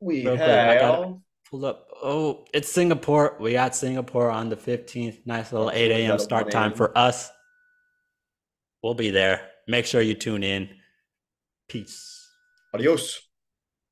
We 0.00 0.24
Real 0.24 0.34
I 0.34 0.36
gotta- 0.36 1.06
have 1.06 1.14
Pull 1.48 1.64
up. 1.64 1.86
Oh, 2.02 2.44
it's 2.52 2.68
Singapore. 2.72 3.36
We 3.38 3.52
got 3.52 3.76
Singapore 3.76 4.30
on 4.30 4.48
the 4.48 4.56
15th. 4.56 5.24
Nice 5.26 5.52
little 5.52 5.68
Oh, 5.68 5.72
8 5.72 5.92
a.m. 5.92 6.18
start 6.18 6.50
time 6.50 6.74
for 6.74 6.96
us. 6.98 7.30
We'll 8.82 8.94
be 8.94 9.10
there. 9.10 9.48
Make 9.68 9.86
sure 9.86 10.00
you 10.00 10.14
tune 10.14 10.42
in. 10.42 10.70
Peace. 11.68 12.28
Adios. 12.74 13.20